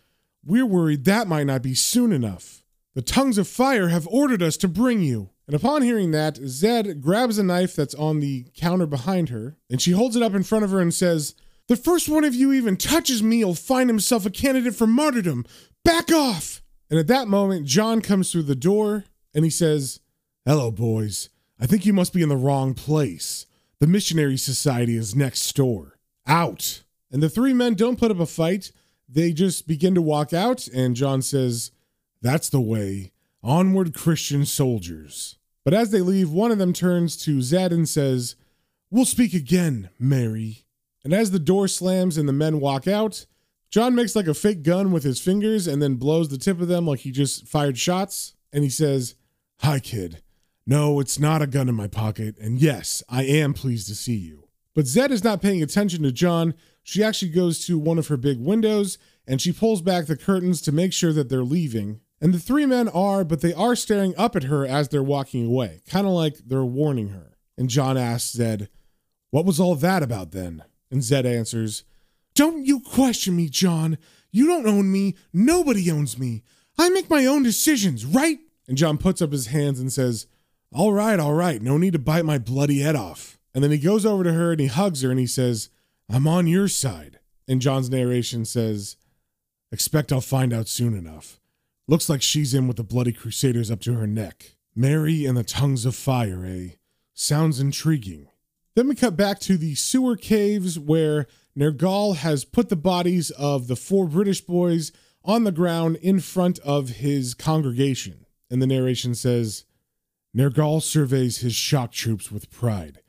We're 0.45 0.67
worried 0.67 1.05
that 1.05 1.29
might 1.29 1.47
not 1.47 1.63
be 1.63 1.75
soon 1.75 2.13
enough. 2.13 2.63
The 2.95 3.03
tongues 3.03 3.39
of 3.39 3.47
fire 3.47 3.89
have 3.89 4.09
ordered 4.09 4.43
us 4.43 4.57
to 4.59 4.69
bring 4.69 5.03
you. 5.03 5.31
And 5.47 5.55
upon 5.55 5.83
hearing 5.83 6.11
that, 6.11 6.37
Zed 6.37 7.01
grabs 7.01 7.39
a 7.39 7.43
knife 7.43 7.75
that's 7.75 7.95
on 7.95 8.21
the 8.21 8.47
counter 8.55 8.87
behind 8.87 9.31
her, 9.31 9.57
and 9.71 9.81
she 9.81 9.93
holds 9.93 10.15
it 10.15 10.23
up 10.23 10.35
in 10.35 10.43
front 10.43 10.65
of 10.65 10.71
her 10.71 10.81
and 10.81 10.93
says, 10.93 11.35
The 11.69 11.77
first 11.77 12.09
one 12.09 12.25
of 12.25 12.35
you 12.35 12.53
even 12.53 12.77
touches 12.77 13.23
me 13.23 13.45
will 13.45 13.55
find 13.55 13.89
himself 13.89 14.27
a 14.27 14.31
candidate 14.31 14.75
for 14.75 14.87
martyrdom. 14.87 15.47
Back 15.85 16.13
off! 16.13 16.63
And 16.91 16.99
at 16.99 17.07
that 17.07 17.29
moment, 17.29 17.67
John 17.67 18.01
comes 18.01 18.33
through 18.33 18.45
the 18.45 18.55
door 18.55 19.05
and 19.35 19.45
he 19.45 19.51
says, 19.51 20.01
Hello, 20.45 20.71
boys. 20.71 21.29
I 21.61 21.67
think 21.67 21.85
you 21.85 21.93
must 21.93 22.13
be 22.13 22.23
in 22.23 22.29
the 22.29 22.37
wrong 22.37 22.75
place. 22.75 23.47
The 23.81 23.87
Missionary 23.87 24.37
Society 24.37 24.97
is 24.97 25.15
next 25.15 25.55
door. 25.55 25.98
Out! 26.29 26.83
And 27.11 27.23
the 27.23 27.31
three 27.31 27.55
men 27.55 27.75
don't 27.75 27.99
put 27.99 28.11
up 28.11 28.21
a 28.21 28.27
fight. 28.27 28.71
They 29.09 29.33
just 29.33 29.67
begin 29.67 29.95
to 29.95 30.03
walk 30.03 30.33
out, 30.35 30.67
and 30.69 30.95
John 30.95 31.23
says, 31.23 31.71
That's 32.21 32.51
the 32.51 32.61
way. 32.61 33.13
Onward, 33.43 33.95
Christian 33.95 34.45
soldiers. 34.45 35.37
But 35.65 35.75
as 35.75 35.91
they 35.91 36.03
leave, 36.03 36.31
one 36.31 36.51
of 36.51 36.59
them 36.59 36.73
turns 36.73 37.17
to 37.25 37.41
Zed 37.41 37.73
and 37.73 37.89
says, 37.89 38.37
We'll 38.91 39.05
speak 39.05 39.33
again, 39.35 39.91
Mary. 39.99 40.65
And 41.05 41.15
as 41.15 41.31
the 41.31 41.39
door 41.39 41.69
slams 41.69 42.19
and 42.19 42.29
the 42.29 42.33
men 42.33 42.61
walk 42.61 42.87
out, 42.87 43.27
John 43.71 43.95
makes 43.95 44.17
like 44.17 44.27
a 44.27 44.35
fake 44.35 44.63
gun 44.63 44.93
with 44.93 45.05
his 45.05 45.21
fingers 45.21 45.67
and 45.67 45.81
then 45.81 45.97
blows 45.97 46.29
the 46.29 46.39
tip 46.39 46.61
of 46.61 46.69
them 46.69 46.87
like 46.87 47.01
he 47.01 47.11
just 47.11 47.47
fired 47.47 47.79
shots. 47.79 48.35
And 48.53 48.65
he 48.65 48.71
says, 48.71 49.15
Hi, 49.61 49.79
kid. 49.79 50.23
No, 50.67 51.01
it's 51.01 51.19
not 51.19 51.43
a 51.43 51.47
gun 51.47 51.69
in 51.69 51.75
my 51.75 51.89
pocket. 51.89 52.37
And 52.39 52.61
yes, 52.61 53.03
I 53.09 53.25
am 53.25 53.55
pleased 53.55 53.89
to 53.89 53.95
see 53.95 54.17
you. 54.17 54.48
But 54.79 54.87
Zed 54.87 55.11
is 55.11 55.25
not 55.25 55.43
paying 55.43 55.61
attention 55.61 56.05
to 56.05 56.13
John. 56.13 56.55
She 56.85 57.03
actually 57.03 57.33
goes 57.33 57.67
to 57.67 57.81
one 57.81 57.99
of 57.99 58.07
her 58.07 58.17
big 58.17 58.39
windows 58.39 58.97
and 59.27 59.43
she 59.43 59.51
pulls 59.51 59.83
back 59.83 60.07
the 60.07 60.17
curtains 60.17 60.61
to 60.61 60.71
make 60.71 60.93
sure 60.93 61.13
that 61.15 61.29
they're 61.29 61.43
leaving. 61.43 61.99
And 62.21 62.33
the 62.33 62.39
three 62.39 62.65
men 62.65 62.89
are, 62.91 63.25
but 63.25 63.41
they 63.41 63.53
are 63.53 63.75
staring 63.75 64.15
up 64.17 64.37
at 64.37 64.45
her 64.45 64.65
as 64.65 64.89
they're 64.89 65.03
walking 65.03 65.47
away, 65.47 65.81
kind 65.89 66.07
of 66.07 66.13
like 66.13 66.37
they're 66.47 66.65
warning 66.65 67.09
her. 67.09 67.37
And 67.57 67.69
John 67.69 67.97
asks 67.97 68.31
Zed, 68.31 68.69
What 69.33 69.45
was 69.45 69.59
all 69.59 69.75
that 69.75 70.05
about 70.05 70.31
then? 70.31 70.63
And 70.93 71.03
Zed 71.03 71.27
answers, 71.27 71.83
Don't 72.37 72.65
you 72.65 72.79
question 72.79 73.35
me, 73.35 73.49
John. 73.49 73.99
You 74.31 74.47
don't 74.47 74.69
own 74.69 74.93
me. 74.93 75.17
Nobody 75.33 75.91
owns 75.91 76.21
me. 76.21 76.45
I 76.79 76.89
make 76.91 77.11
my 77.11 77.27
own 77.27 77.43
decisions, 77.43 78.07
right? 78.07 78.39
And 78.69 78.79
John 78.79 78.97
puts 78.97 79.21
up 79.21 79.33
his 79.33 79.49
hands 79.49 79.81
and 79.81 79.93
says, 79.93 80.29
All 80.73 80.93
right, 80.93 81.19
all 81.19 81.35
right. 81.35 81.61
No 81.61 81.79
need 81.79 81.95
to 81.95 81.99
bite 81.99 82.25
my 82.25 82.39
bloody 82.39 82.79
head 82.79 82.95
off. 82.95 83.38
And 83.59 83.65
then 83.65 83.73
he 83.73 83.79
goes 83.79 84.07
over 84.07 84.23
to 84.23 84.35
her 84.35 84.53
and 84.53 84.61
he 84.61 84.69
hugs 84.69 85.03
her 85.03 85.11
and 85.11 85.19
he 85.19 85.27
says, 85.27 85.69
I'm 86.09 86.29
on 86.29 86.47
your 86.47 86.69
side. 86.69 87.19
And 87.49 87.61
John's 87.61 87.91
narration 87.91 88.45
says, 88.45 88.95
Expect 89.73 90.13
I'll 90.13 90.21
find 90.21 90.53
out 90.53 90.69
soon 90.69 90.97
enough. 90.97 91.41
Looks 91.89 92.09
like 92.09 92.23
she's 92.23 92.55
in 92.55 92.69
with 92.69 92.77
the 92.77 92.85
bloody 92.85 93.11
crusaders 93.11 93.69
up 93.69 93.81
to 93.81 93.95
her 93.95 94.07
neck. 94.07 94.55
Mary 94.77 95.27
and 95.27 95.37
the 95.37 95.43
tongues 95.43 95.85
of 95.85 95.97
fire, 95.97 96.47
eh? 96.47 96.77
Sounds 97.15 97.59
intriguing. 97.59 98.29
Then 98.77 98.87
we 98.87 98.95
cut 98.95 99.17
back 99.17 99.41
to 99.41 99.57
the 99.57 99.75
sewer 99.75 100.15
caves 100.15 100.79
where 100.79 101.27
Nergal 101.59 102.15
has 102.15 102.45
put 102.45 102.69
the 102.69 102.77
bodies 102.77 103.33
of 103.33 103.67
the 103.67 103.75
four 103.75 104.07
British 104.07 104.41
boys 104.41 104.93
on 105.25 105.43
the 105.43 105.51
ground 105.51 105.97
in 105.97 106.21
front 106.21 106.61
of 106.61 106.91
his 106.91 107.35
congregation. 107.35 108.25
And 108.49 108.63
the 108.63 108.69
narration 108.69 109.17
says 109.17 109.65
Nergal 110.33 110.81
surveys 110.81 111.39
his 111.39 111.57
shock 111.57 111.91
troops 111.91 112.31
with 112.31 112.53
pride, 112.53 113.01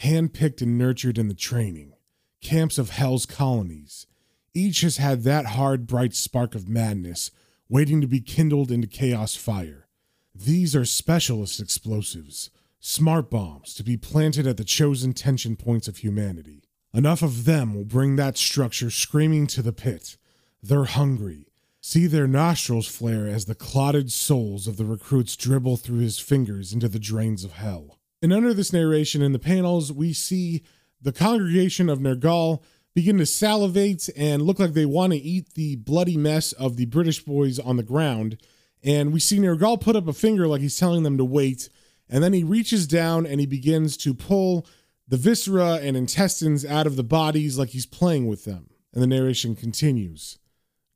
handpicked 0.00 0.62
and 0.62 0.78
nurtured 0.78 1.18
in 1.18 1.28
the 1.28 1.34
training, 1.34 1.92
camps 2.40 2.78
of 2.78 2.90
hell's 2.90 3.26
colonies. 3.26 4.06
Each 4.54 4.82
has 4.82 4.98
had 4.98 5.22
that 5.22 5.46
hard, 5.46 5.86
bright 5.86 6.14
spark 6.14 6.54
of 6.54 6.68
madness 6.68 7.30
waiting 7.68 8.02
to 8.02 8.06
be 8.06 8.20
kindled 8.20 8.70
into 8.70 8.86
chaos 8.86 9.34
fire. 9.34 9.88
These 10.34 10.76
are 10.76 10.84
specialist 10.84 11.58
explosives, 11.58 12.50
smart 12.80 13.30
bombs 13.30 13.74
to 13.74 13.82
be 13.82 13.96
planted 13.96 14.46
at 14.46 14.58
the 14.58 14.64
chosen 14.64 15.14
tension 15.14 15.56
points 15.56 15.88
of 15.88 15.98
humanity. 15.98 16.64
Enough 16.92 17.22
of 17.22 17.46
them 17.46 17.74
will 17.74 17.86
bring 17.86 18.16
that 18.16 18.36
structure 18.36 18.90
screaming 18.90 19.46
to 19.46 19.62
the 19.62 19.72
pit. 19.72 20.18
They're 20.62 20.84
hungry. 20.84 21.46
See 21.80 22.06
their 22.06 22.26
nostrils 22.26 22.86
flare 22.86 23.26
as 23.26 23.46
the 23.46 23.54
clotted 23.54 24.12
souls 24.12 24.68
of 24.68 24.76
the 24.76 24.84
recruits 24.84 25.34
dribble 25.34 25.78
through 25.78 26.00
his 26.00 26.18
fingers 26.18 26.72
into 26.74 26.88
the 26.88 26.98
drains 26.98 27.42
of 27.42 27.52
hell. 27.52 27.98
And 28.22 28.32
under 28.32 28.54
this 28.54 28.72
narration 28.72 29.20
in 29.20 29.32
the 29.32 29.40
panels, 29.40 29.92
we 29.92 30.12
see 30.12 30.62
the 31.00 31.12
congregation 31.12 31.88
of 31.88 31.98
Nergal 31.98 32.62
begin 32.94 33.18
to 33.18 33.26
salivate 33.26 34.08
and 34.16 34.42
look 34.42 34.60
like 34.60 34.74
they 34.74 34.86
want 34.86 35.12
to 35.12 35.18
eat 35.18 35.54
the 35.54 35.76
bloody 35.76 36.16
mess 36.16 36.52
of 36.52 36.76
the 36.76 36.84
British 36.86 37.24
boys 37.24 37.58
on 37.58 37.76
the 37.76 37.82
ground. 37.82 38.38
And 38.84 39.12
we 39.12 39.18
see 39.18 39.38
Nergal 39.38 39.80
put 39.80 39.96
up 39.96 40.06
a 40.06 40.12
finger 40.12 40.46
like 40.46 40.60
he's 40.60 40.78
telling 40.78 41.02
them 41.02 41.18
to 41.18 41.24
wait. 41.24 41.68
And 42.08 42.22
then 42.22 42.32
he 42.32 42.44
reaches 42.44 42.86
down 42.86 43.26
and 43.26 43.40
he 43.40 43.46
begins 43.46 43.96
to 43.98 44.14
pull 44.14 44.66
the 45.08 45.16
viscera 45.16 45.80
and 45.82 45.96
intestines 45.96 46.64
out 46.64 46.86
of 46.86 46.96
the 46.96 47.02
bodies 47.02 47.58
like 47.58 47.70
he's 47.70 47.86
playing 47.86 48.28
with 48.28 48.44
them. 48.44 48.70
And 48.92 49.02
the 49.02 49.06
narration 49.06 49.56
continues. 49.56 50.38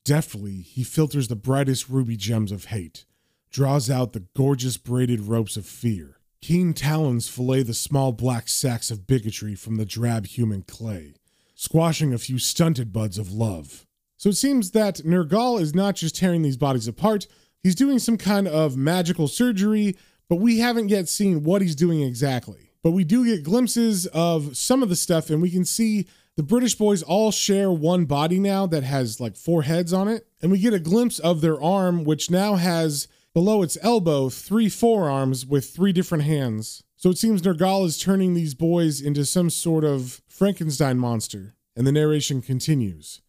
Deftly, 0.04 0.60
he 0.60 0.84
filters 0.84 1.26
the 1.26 1.34
brightest 1.34 1.88
ruby 1.88 2.16
gems 2.16 2.52
of 2.52 2.66
hate, 2.66 3.04
draws 3.50 3.90
out 3.90 4.12
the 4.12 4.26
gorgeous 4.36 4.76
braided 4.76 5.22
ropes 5.22 5.56
of 5.56 5.66
fear. 5.66 6.15
Keen 6.46 6.74
talons 6.74 7.26
fillet 7.26 7.64
the 7.64 7.74
small 7.74 8.12
black 8.12 8.46
sacks 8.46 8.92
of 8.92 9.04
bigotry 9.04 9.56
from 9.56 9.78
the 9.78 9.84
drab 9.84 10.26
human 10.26 10.62
clay 10.62 11.14
squashing 11.56 12.14
a 12.14 12.18
few 12.18 12.38
stunted 12.38 12.92
buds 12.92 13.18
of 13.18 13.32
love. 13.32 13.84
So 14.16 14.28
it 14.28 14.36
seems 14.36 14.70
that 14.70 14.98
Nergal 14.98 15.60
is 15.60 15.74
not 15.74 15.96
just 15.96 16.14
tearing 16.14 16.42
these 16.42 16.56
bodies 16.56 16.86
apart, 16.86 17.26
he's 17.64 17.74
doing 17.74 17.98
some 17.98 18.16
kind 18.16 18.46
of 18.46 18.76
magical 18.76 19.26
surgery, 19.26 19.96
but 20.28 20.36
we 20.36 20.60
haven't 20.60 20.88
yet 20.88 21.08
seen 21.08 21.42
what 21.42 21.62
he's 21.62 21.74
doing 21.74 22.00
exactly. 22.00 22.70
But 22.80 22.92
we 22.92 23.02
do 23.02 23.24
get 23.24 23.42
glimpses 23.42 24.06
of 24.14 24.56
some 24.56 24.84
of 24.84 24.88
the 24.88 24.94
stuff, 24.94 25.30
and 25.30 25.42
we 25.42 25.50
can 25.50 25.64
see 25.64 26.06
the 26.36 26.44
British 26.44 26.76
boys 26.76 27.02
all 27.02 27.32
share 27.32 27.72
one 27.72 28.04
body 28.04 28.38
now 28.38 28.68
that 28.68 28.84
has 28.84 29.18
like 29.18 29.34
four 29.36 29.62
heads 29.62 29.92
on 29.92 30.06
it. 30.06 30.28
And 30.40 30.52
we 30.52 30.60
get 30.60 30.74
a 30.74 30.78
glimpse 30.78 31.18
of 31.18 31.40
their 31.40 31.60
arm, 31.60 32.04
which 32.04 32.30
now 32.30 32.54
has 32.54 33.08
below 33.36 33.60
its 33.60 33.76
elbow 33.82 34.30
three 34.30 34.66
forearms 34.66 35.44
with 35.44 35.68
three 35.68 35.92
different 35.92 36.24
hands. 36.24 36.82
So 36.96 37.10
it 37.10 37.18
seems 37.18 37.42
Nergal 37.42 37.84
is 37.84 37.98
turning 37.98 38.32
these 38.32 38.54
boys 38.54 38.98
into 38.98 39.26
some 39.26 39.50
sort 39.50 39.84
of 39.84 40.22
Frankenstein 40.26 40.96
monster. 40.96 41.54
And 41.76 41.86
the 41.86 41.92
narration 41.92 42.40
continues 42.40 43.20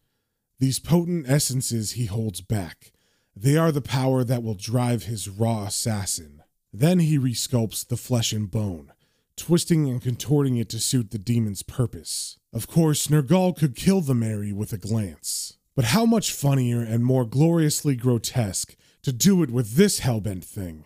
These 0.60 0.78
potent 0.78 1.28
essences 1.28 1.92
he 1.92 2.06
holds 2.06 2.40
back. 2.40 2.92
They 3.36 3.58
are 3.58 3.70
the 3.70 3.82
power 3.82 4.24
that 4.24 4.42
will 4.42 4.54
drive 4.54 5.02
his 5.02 5.28
raw 5.28 5.64
assassin. 5.64 6.42
Then 6.72 7.00
he 7.00 7.18
resculpts 7.18 7.86
the 7.86 7.98
flesh 7.98 8.32
and 8.32 8.50
bone, 8.50 8.94
twisting 9.36 9.90
and 9.90 10.00
contorting 10.00 10.56
it 10.56 10.70
to 10.70 10.80
suit 10.80 11.10
the 11.10 11.18
demon's 11.18 11.62
purpose. 11.62 12.38
Of 12.50 12.66
course, 12.66 13.08
Nergal 13.08 13.54
could 13.54 13.76
kill 13.76 14.00
the 14.00 14.14
Mary 14.14 14.54
with 14.54 14.72
a 14.72 14.78
glance. 14.78 15.58
But 15.76 15.84
how 15.84 16.06
much 16.06 16.32
funnier 16.32 16.80
and 16.80 17.04
more 17.04 17.26
gloriously 17.26 17.94
grotesque 17.94 18.74
to 19.08 19.12
do 19.14 19.42
it 19.42 19.50
with 19.50 19.76
this 19.76 20.00
hellbent 20.00 20.44
thing. 20.44 20.84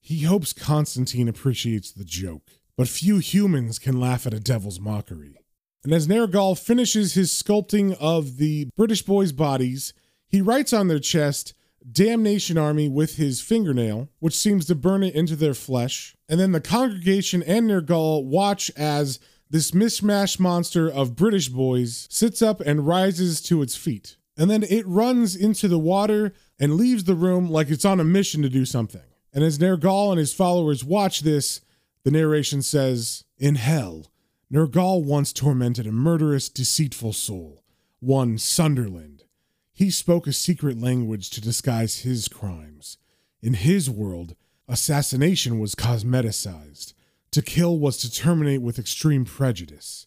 He 0.00 0.22
hopes 0.22 0.52
Constantine 0.52 1.26
appreciates 1.26 1.90
the 1.90 2.04
joke, 2.04 2.52
but 2.76 2.86
few 2.86 3.18
humans 3.18 3.80
can 3.80 3.98
laugh 3.98 4.28
at 4.28 4.32
a 4.32 4.38
devil's 4.38 4.78
mockery. 4.78 5.40
And 5.82 5.92
as 5.92 6.06
Nergal 6.06 6.56
finishes 6.56 7.14
his 7.14 7.32
sculpting 7.32 7.96
of 7.98 8.36
the 8.36 8.68
British 8.76 9.02
boys' 9.02 9.32
bodies, 9.32 9.92
he 10.28 10.40
writes 10.40 10.72
on 10.72 10.86
their 10.86 11.00
chest, 11.00 11.52
Damnation 11.90 12.56
Army 12.56 12.88
with 12.88 13.16
his 13.16 13.40
fingernail, 13.40 14.08
which 14.20 14.36
seems 14.36 14.66
to 14.66 14.76
burn 14.76 15.02
it 15.02 15.16
into 15.16 15.34
their 15.34 15.52
flesh. 15.52 16.14
And 16.28 16.38
then 16.38 16.52
the 16.52 16.60
congregation 16.60 17.42
and 17.42 17.68
Nergal 17.68 18.24
watch 18.24 18.70
as 18.76 19.18
this 19.50 19.72
mishmash 19.72 20.38
monster 20.38 20.88
of 20.88 21.16
British 21.16 21.48
boys 21.48 22.06
sits 22.08 22.40
up 22.40 22.60
and 22.60 22.86
rises 22.86 23.42
to 23.42 23.62
its 23.62 23.74
feet. 23.74 24.16
And 24.36 24.50
then 24.50 24.64
it 24.64 24.86
runs 24.86 25.36
into 25.36 25.68
the 25.68 25.78
water 25.78 26.32
and 26.58 26.74
leaves 26.74 27.04
the 27.04 27.14
room 27.14 27.48
like 27.48 27.70
it's 27.70 27.84
on 27.84 28.00
a 28.00 28.04
mission 28.04 28.42
to 28.42 28.48
do 28.48 28.64
something. 28.64 29.02
And 29.32 29.44
as 29.44 29.58
Nergal 29.58 30.10
and 30.10 30.18
his 30.18 30.34
followers 30.34 30.84
watch 30.84 31.20
this, 31.20 31.60
the 32.04 32.10
narration 32.10 32.62
says, 32.62 33.24
In 33.38 33.56
hell, 33.56 34.10
Nergal 34.52 35.04
once 35.04 35.32
tormented 35.32 35.86
a 35.86 35.92
murderous, 35.92 36.48
deceitful 36.48 37.12
soul, 37.12 37.64
one 38.00 38.38
Sunderland. 38.38 39.24
He 39.72 39.90
spoke 39.90 40.26
a 40.26 40.32
secret 40.32 40.80
language 40.80 41.30
to 41.30 41.40
disguise 41.40 42.00
his 42.00 42.28
crimes. 42.28 42.98
In 43.42 43.54
his 43.54 43.90
world, 43.90 44.36
assassination 44.68 45.58
was 45.58 45.74
cosmeticized. 45.74 46.94
To 47.32 47.42
kill 47.42 47.78
was 47.78 47.96
to 47.98 48.10
terminate 48.10 48.62
with 48.62 48.78
extreme 48.78 49.24
prejudice. 49.24 50.06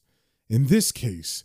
In 0.49 0.67
this 0.67 0.93
case, 0.93 1.43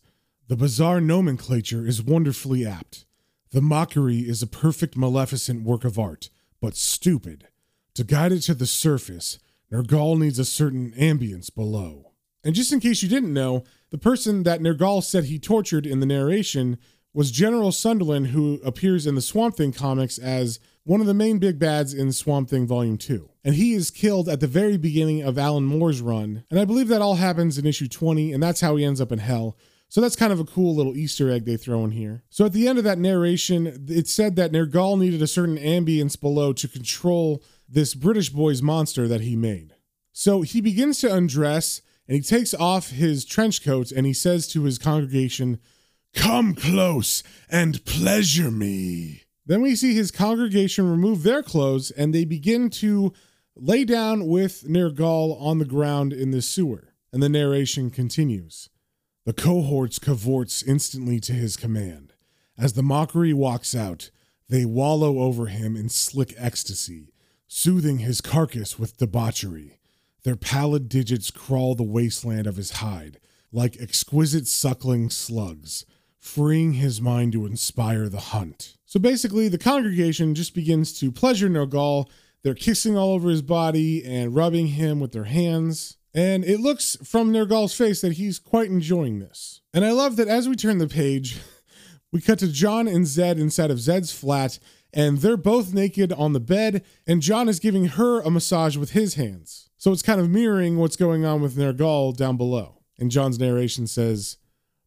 the 0.53 0.57
bizarre 0.57 1.01
nomenclature 1.01 1.87
is 1.87 2.03
wonderfully 2.03 2.67
apt. 2.67 3.07
The 3.53 3.62
mockery 3.62 4.19
is 4.19 4.43
a 4.43 4.47
perfect, 4.47 4.99
maleficent 4.99 5.62
work 5.62 5.83
of 5.83 5.99
art, 5.99 6.29
but 6.61 6.77
stupid. 6.77 7.49
To 7.95 8.05
guide 8.05 8.33
it 8.33 8.41
to 8.41 8.55
the 8.55 8.67
surface, 8.67 9.38
Nergal 9.73 10.19
needs 10.19 10.38
a 10.38 10.45
certain 10.45 10.91
ambience 10.91 11.49
below. 11.55 12.12
And 12.45 12.55
just 12.55 12.71
in 12.71 12.81
case 12.81 13.03
you 13.03 13.09
didn't 13.09 13.33
know, 13.33 13.65
the 13.88 13.97
person 13.97 14.43
that 14.43 14.61
Nergal 14.61 15.03
said 15.03 15.25
he 15.25 15.38
tortured 15.38 15.87
in 15.87 16.01
the 16.01 16.07
narration 16.07 16.77
was 17.15 17.31
General 17.31 17.73
Sunderland, 17.73 18.27
who 18.27 18.61
appears 18.62 19.07
in 19.07 19.15
the 19.15 19.23
Swamp 19.23 19.57
Thing 19.57 19.73
comics 19.73 20.19
as 20.19 20.61
one 20.85 21.01
of 21.01 21.07
the 21.07 21.15
main 21.15 21.38
big 21.38 21.59
bads 21.59 21.95
in 21.95 22.12
Swamp 22.12 22.51
Thing 22.51 22.67
Volume 22.67 22.99
2. 22.99 23.31
And 23.43 23.55
he 23.55 23.73
is 23.73 23.91
killed 23.91 24.29
at 24.29 24.41
the 24.41 24.47
very 24.47 24.77
beginning 24.77 25.23
of 25.23 25.38
Alan 25.38 25.65
Moore's 25.65 26.03
run. 26.03 26.45
And 26.51 26.61
I 26.61 26.67
believe 26.67 26.88
that 26.88 27.01
all 27.01 27.15
happens 27.15 27.57
in 27.57 27.65
issue 27.65 27.88
20, 27.88 28.35
and 28.35 28.43
that's 28.43 28.61
how 28.61 28.77
he 28.77 28.85
ends 28.85 29.01
up 29.01 29.12
in 29.12 29.19
hell. 29.19 29.57
So 29.92 30.00
that's 30.00 30.16
kind 30.16 30.33
of 30.33 30.40
a 30.40 30.46
cool 30.46 30.74
little 30.74 30.96
Easter 30.96 31.31
egg 31.31 31.44
they 31.44 31.59
throw 31.59 31.85
in 31.85 31.90
here. 31.90 32.24
So 32.31 32.46
at 32.46 32.55
the 32.55 32.66
end 32.66 32.78
of 32.78 32.85
that 32.85 32.98
narration, 32.98 33.85
it 33.90 34.09
said 34.09 34.37
that 34.37 34.50
Nergal 34.50 34.98
needed 34.98 35.20
a 35.20 35.26
certain 35.26 35.59
ambience 35.59 36.18
below 36.18 36.55
to 36.55 36.66
control 36.66 37.44
this 37.68 37.94
British 37.94 38.31
boy's 38.31 38.62
monster 38.62 39.07
that 39.07 39.20
he 39.20 39.37
made. 39.37 39.74
So 40.11 40.40
he 40.40 40.62
begins 40.62 41.00
to 41.00 41.14
undress 41.14 41.83
and 42.09 42.16
he 42.16 42.22
takes 42.22 42.55
off 42.55 42.88
his 42.88 43.26
trench 43.26 43.62
coat 43.62 43.92
and 43.92 44.07
he 44.07 44.14
says 44.14 44.48
to 44.48 44.62
his 44.62 44.78
congregation, 44.78 45.59
Come 46.14 46.55
close 46.55 47.22
and 47.50 47.85
pleasure 47.85 48.50
me. 48.50 49.24
Then 49.44 49.61
we 49.61 49.76
see 49.76 49.92
his 49.92 50.11
congregation 50.11 50.90
remove 50.90 51.22
their 51.22 51.42
clothes 51.42 51.90
and 51.90 52.14
they 52.14 52.24
begin 52.24 52.70
to 52.70 53.12
lay 53.55 53.85
down 53.85 54.26
with 54.26 54.64
Nergal 54.66 55.38
on 55.38 55.59
the 55.59 55.66
ground 55.66 56.14
in 56.14 56.31
the 56.31 56.40
sewer. 56.40 56.94
And 57.12 57.22
the 57.22 57.28
narration 57.28 57.90
continues. 57.90 58.70
The 59.24 59.32
cohorts 59.32 59.98
cavorts 59.98 60.62
instantly 60.62 61.20
to 61.20 61.32
his 61.32 61.56
command. 61.56 62.14
As 62.58 62.72
the 62.72 62.82
mockery 62.82 63.32
walks 63.32 63.74
out, 63.74 64.11
they 64.48 64.64
wallow 64.64 65.20
over 65.20 65.46
him 65.46 65.76
in 65.76 65.88
slick 65.88 66.35
ecstasy, 66.37 67.12
soothing 67.46 67.98
his 67.98 68.20
carcass 68.20 68.78
with 68.78 68.98
debauchery. 68.98 69.78
Their 70.24 70.37
pallid 70.37 70.88
digits 70.88 71.30
crawl 71.30 71.74
the 71.74 71.82
wasteland 71.82 72.46
of 72.46 72.56
his 72.56 72.72
hide 72.72 73.18
like 73.52 73.76
exquisite 73.78 74.48
suckling 74.48 75.11
slugs, 75.11 75.85
freeing 76.18 76.74
his 76.74 77.00
mind 77.00 77.32
to 77.32 77.46
inspire 77.46 78.08
the 78.08 78.18
hunt. 78.18 78.76
So 78.87 78.98
basically, 78.98 79.48
the 79.48 79.58
congregation 79.58 80.35
just 80.35 80.54
begins 80.54 80.98
to 81.00 81.12
pleasure 81.12 81.48
Nergal. 81.48 82.08
They're 82.42 82.54
kissing 82.54 82.96
all 82.96 83.12
over 83.12 83.28
his 83.28 83.42
body 83.42 84.04
and 84.04 84.35
rubbing 84.35 84.68
him 84.68 85.00
with 85.00 85.12
their 85.12 85.24
hands. 85.24 85.98
And 86.14 86.44
it 86.44 86.61
looks 86.61 86.96
from 87.03 87.33
Nergal's 87.33 87.75
face 87.75 88.01
that 88.03 88.12
he's 88.12 88.38
quite 88.38 88.68
enjoying 88.68 89.18
this. 89.18 89.62
And 89.72 89.85
I 89.85 89.92
love 89.92 90.16
that 90.16 90.29
as 90.29 90.48
we 90.48 90.57
turn 90.57 90.79
the 90.79 90.88
page, 90.88 91.40
we 92.12 92.20
cut 92.20 92.38
to 92.40 92.48
John 92.48 92.87
and 92.87 93.07
Zed 93.07 93.38
inside 93.38 93.70
of 93.70 93.81
Zed's 93.81 94.12
flat, 94.12 94.59
and 94.92 95.18
they're 95.18 95.38
both 95.38 95.72
naked 95.72 96.12
on 96.12 96.35
the 96.35 96.40
bed, 96.40 96.85
and 97.07 97.22
John 97.22 97.48
is 97.48 97.61
giving 97.61 97.87
her 97.87 98.20
a 98.20 98.31
massage 98.31 98.77
with 98.77 98.90
his 98.90 99.14
hands. 99.14 99.70
So 99.79 99.90
it's 99.90 100.03
kind 100.03 100.20
of 100.20 100.31
mirroring 100.31 100.77
what's 100.77 100.96
going 100.96 101.25
on 101.25 101.40
with 101.40 101.57
Nergal 101.57 102.14
down 102.14 102.37
below. 102.37 102.83
And 102.98 103.11
John's 103.11 103.38
narration 103.38 103.87
says, 103.87 104.37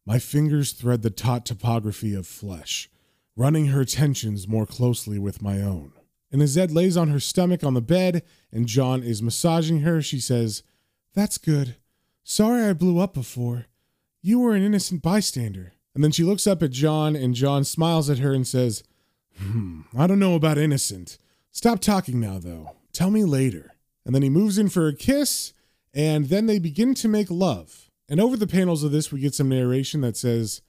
My 0.06 0.18
fingers 0.20 0.72
thread 0.72 1.02
the 1.02 1.10
taut 1.10 1.44
topography 1.44 2.14
of 2.14 2.26
flesh, 2.26 2.88
running 3.34 3.66
her 3.66 3.84
tensions 3.84 4.46
more 4.46 4.64
closely 4.64 5.18
with 5.18 5.42
my 5.42 5.60
own. 5.60 5.92
And 6.30 6.40
as 6.40 6.50
Zed 6.50 6.70
lays 6.70 6.96
on 6.96 7.08
her 7.08 7.20
stomach 7.20 7.64
on 7.64 7.74
the 7.74 7.82
bed 7.82 8.22
and 8.52 8.66
John 8.66 9.02
is 9.02 9.22
massaging 9.22 9.80
her, 9.80 10.00
she 10.00 10.20
says, 10.20 10.62
that's 11.16 11.38
good. 11.38 11.76
Sorry 12.22 12.62
I 12.62 12.74
blew 12.74 13.00
up 13.00 13.14
before. 13.14 13.66
You 14.20 14.38
were 14.38 14.54
an 14.54 14.62
innocent 14.62 15.02
bystander. 15.02 15.72
And 15.94 16.04
then 16.04 16.12
she 16.12 16.22
looks 16.22 16.46
up 16.46 16.62
at 16.62 16.72
John, 16.72 17.16
and 17.16 17.34
John 17.34 17.64
smiles 17.64 18.10
at 18.10 18.18
her 18.18 18.34
and 18.34 18.46
says, 18.46 18.84
Hmm, 19.38 19.82
I 19.96 20.06
don't 20.06 20.18
know 20.18 20.34
about 20.34 20.58
innocent. 20.58 21.16
Stop 21.52 21.80
talking 21.80 22.20
now, 22.20 22.38
though. 22.38 22.72
Tell 22.92 23.10
me 23.10 23.24
later. 23.24 23.72
And 24.04 24.14
then 24.14 24.20
he 24.20 24.28
moves 24.28 24.58
in 24.58 24.68
for 24.68 24.88
a 24.88 24.94
kiss, 24.94 25.54
and 25.94 26.26
then 26.26 26.44
they 26.44 26.58
begin 26.58 26.94
to 26.96 27.08
make 27.08 27.30
love. 27.30 27.90
And 28.10 28.20
over 28.20 28.36
the 28.36 28.46
panels 28.46 28.84
of 28.84 28.92
this, 28.92 29.10
we 29.10 29.20
get 29.20 29.34
some 29.34 29.48
narration 29.48 30.02
that 30.02 30.18
says, 30.18 30.60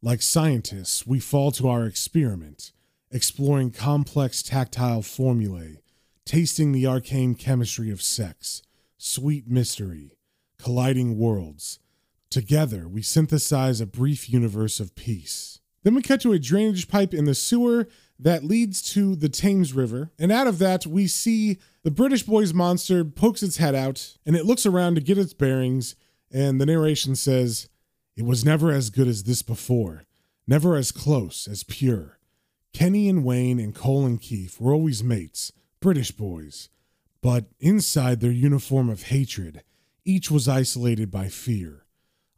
Like 0.00 0.22
scientists, 0.22 1.08
we 1.08 1.18
fall 1.18 1.50
to 1.52 1.68
our 1.68 1.86
experiment, 1.86 2.70
exploring 3.10 3.72
complex 3.72 4.44
tactile 4.44 5.02
formulae, 5.02 5.78
tasting 6.24 6.70
the 6.70 6.86
arcane 6.86 7.34
chemistry 7.34 7.90
of 7.90 8.00
sex 8.00 8.62
sweet 8.98 9.48
mystery, 9.48 10.12
colliding 10.58 11.16
worlds. 11.16 11.78
Together, 12.30 12.86
we 12.86 13.00
synthesize 13.00 13.80
a 13.80 13.86
brief 13.86 14.28
universe 14.28 14.80
of 14.80 14.94
peace. 14.94 15.60
Then 15.82 15.94
we 15.94 16.02
cut 16.02 16.20
to 16.22 16.32
a 16.32 16.38
drainage 16.38 16.88
pipe 16.88 17.14
in 17.14 17.24
the 17.24 17.34
sewer 17.34 17.88
that 18.18 18.44
leads 18.44 18.82
to 18.94 19.14
the 19.16 19.28
Thames 19.28 19.72
River. 19.72 20.10
And 20.18 20.32
out 20.32 20.48
of 20.48 20.58
that, 20.58 20.86
we 20.86 21.06
see 21.06 21.58
the 21.84 21.90
British 21.90 22.24
boy's 22.24 22.52
monster 22.52 23.04
pokes 23.04 23.42
its 23.42 23.58
head 23.58 23.74
out 23.74 24.18
and 24.26 24.36
it 24.36 24.44
looks 24.44 24.66
around 24.66 24.96
to 24.96 25.00
get 25.00 25.16
its 25.16 25.32
bearings. 25.32 25.94
And 26.30 26.60
the 26.60 26.66
narration 26.66 27.14
says, 27.14 27.68
It 28.16 28.24
was 28.24 28.44
never 28.44 28.70
as 28.72 28.90
good 28.90 29.08
as 29.08 29.22
this 29.22 29.40
before, 29.40 30.04
never 30.46 30.76
as 30.76 30.92
close, 30.92 31.48
as 31.48 31.62
pure. 31.62 32.18
Kenny 32.74 33.08
and 33.08 33.24
Wayne 33.24 33.58
and 33.58 33.74
Cole 33.74 34.04
and 34.04 34.20
Keith 34.20 34.60
were 34.60 34.74
always 34.74 35.02
mates, 35.02 35.52
British 35.80 36.10
boys. 36.10 36.68
But 37.20 37.46
inside 37.58 38.20
their 38.20 38.30
uniform 38.30 38.88
of 38.88 39.04
hatred, 39.04 39.62
each 40.04 40.30
was 40.30 40.48
isolated 40.48 41.10
by 41.10 41.28
fear, 41.28 41.84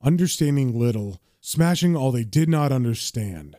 understanding 0.03 0.79
little, 0.79 1.21
smashing 1.41 1.95
all 1.95 2.13
they 2.13 2.25
did 2.25 2.49
not 2.49 2.73
understand, 2.73 3.57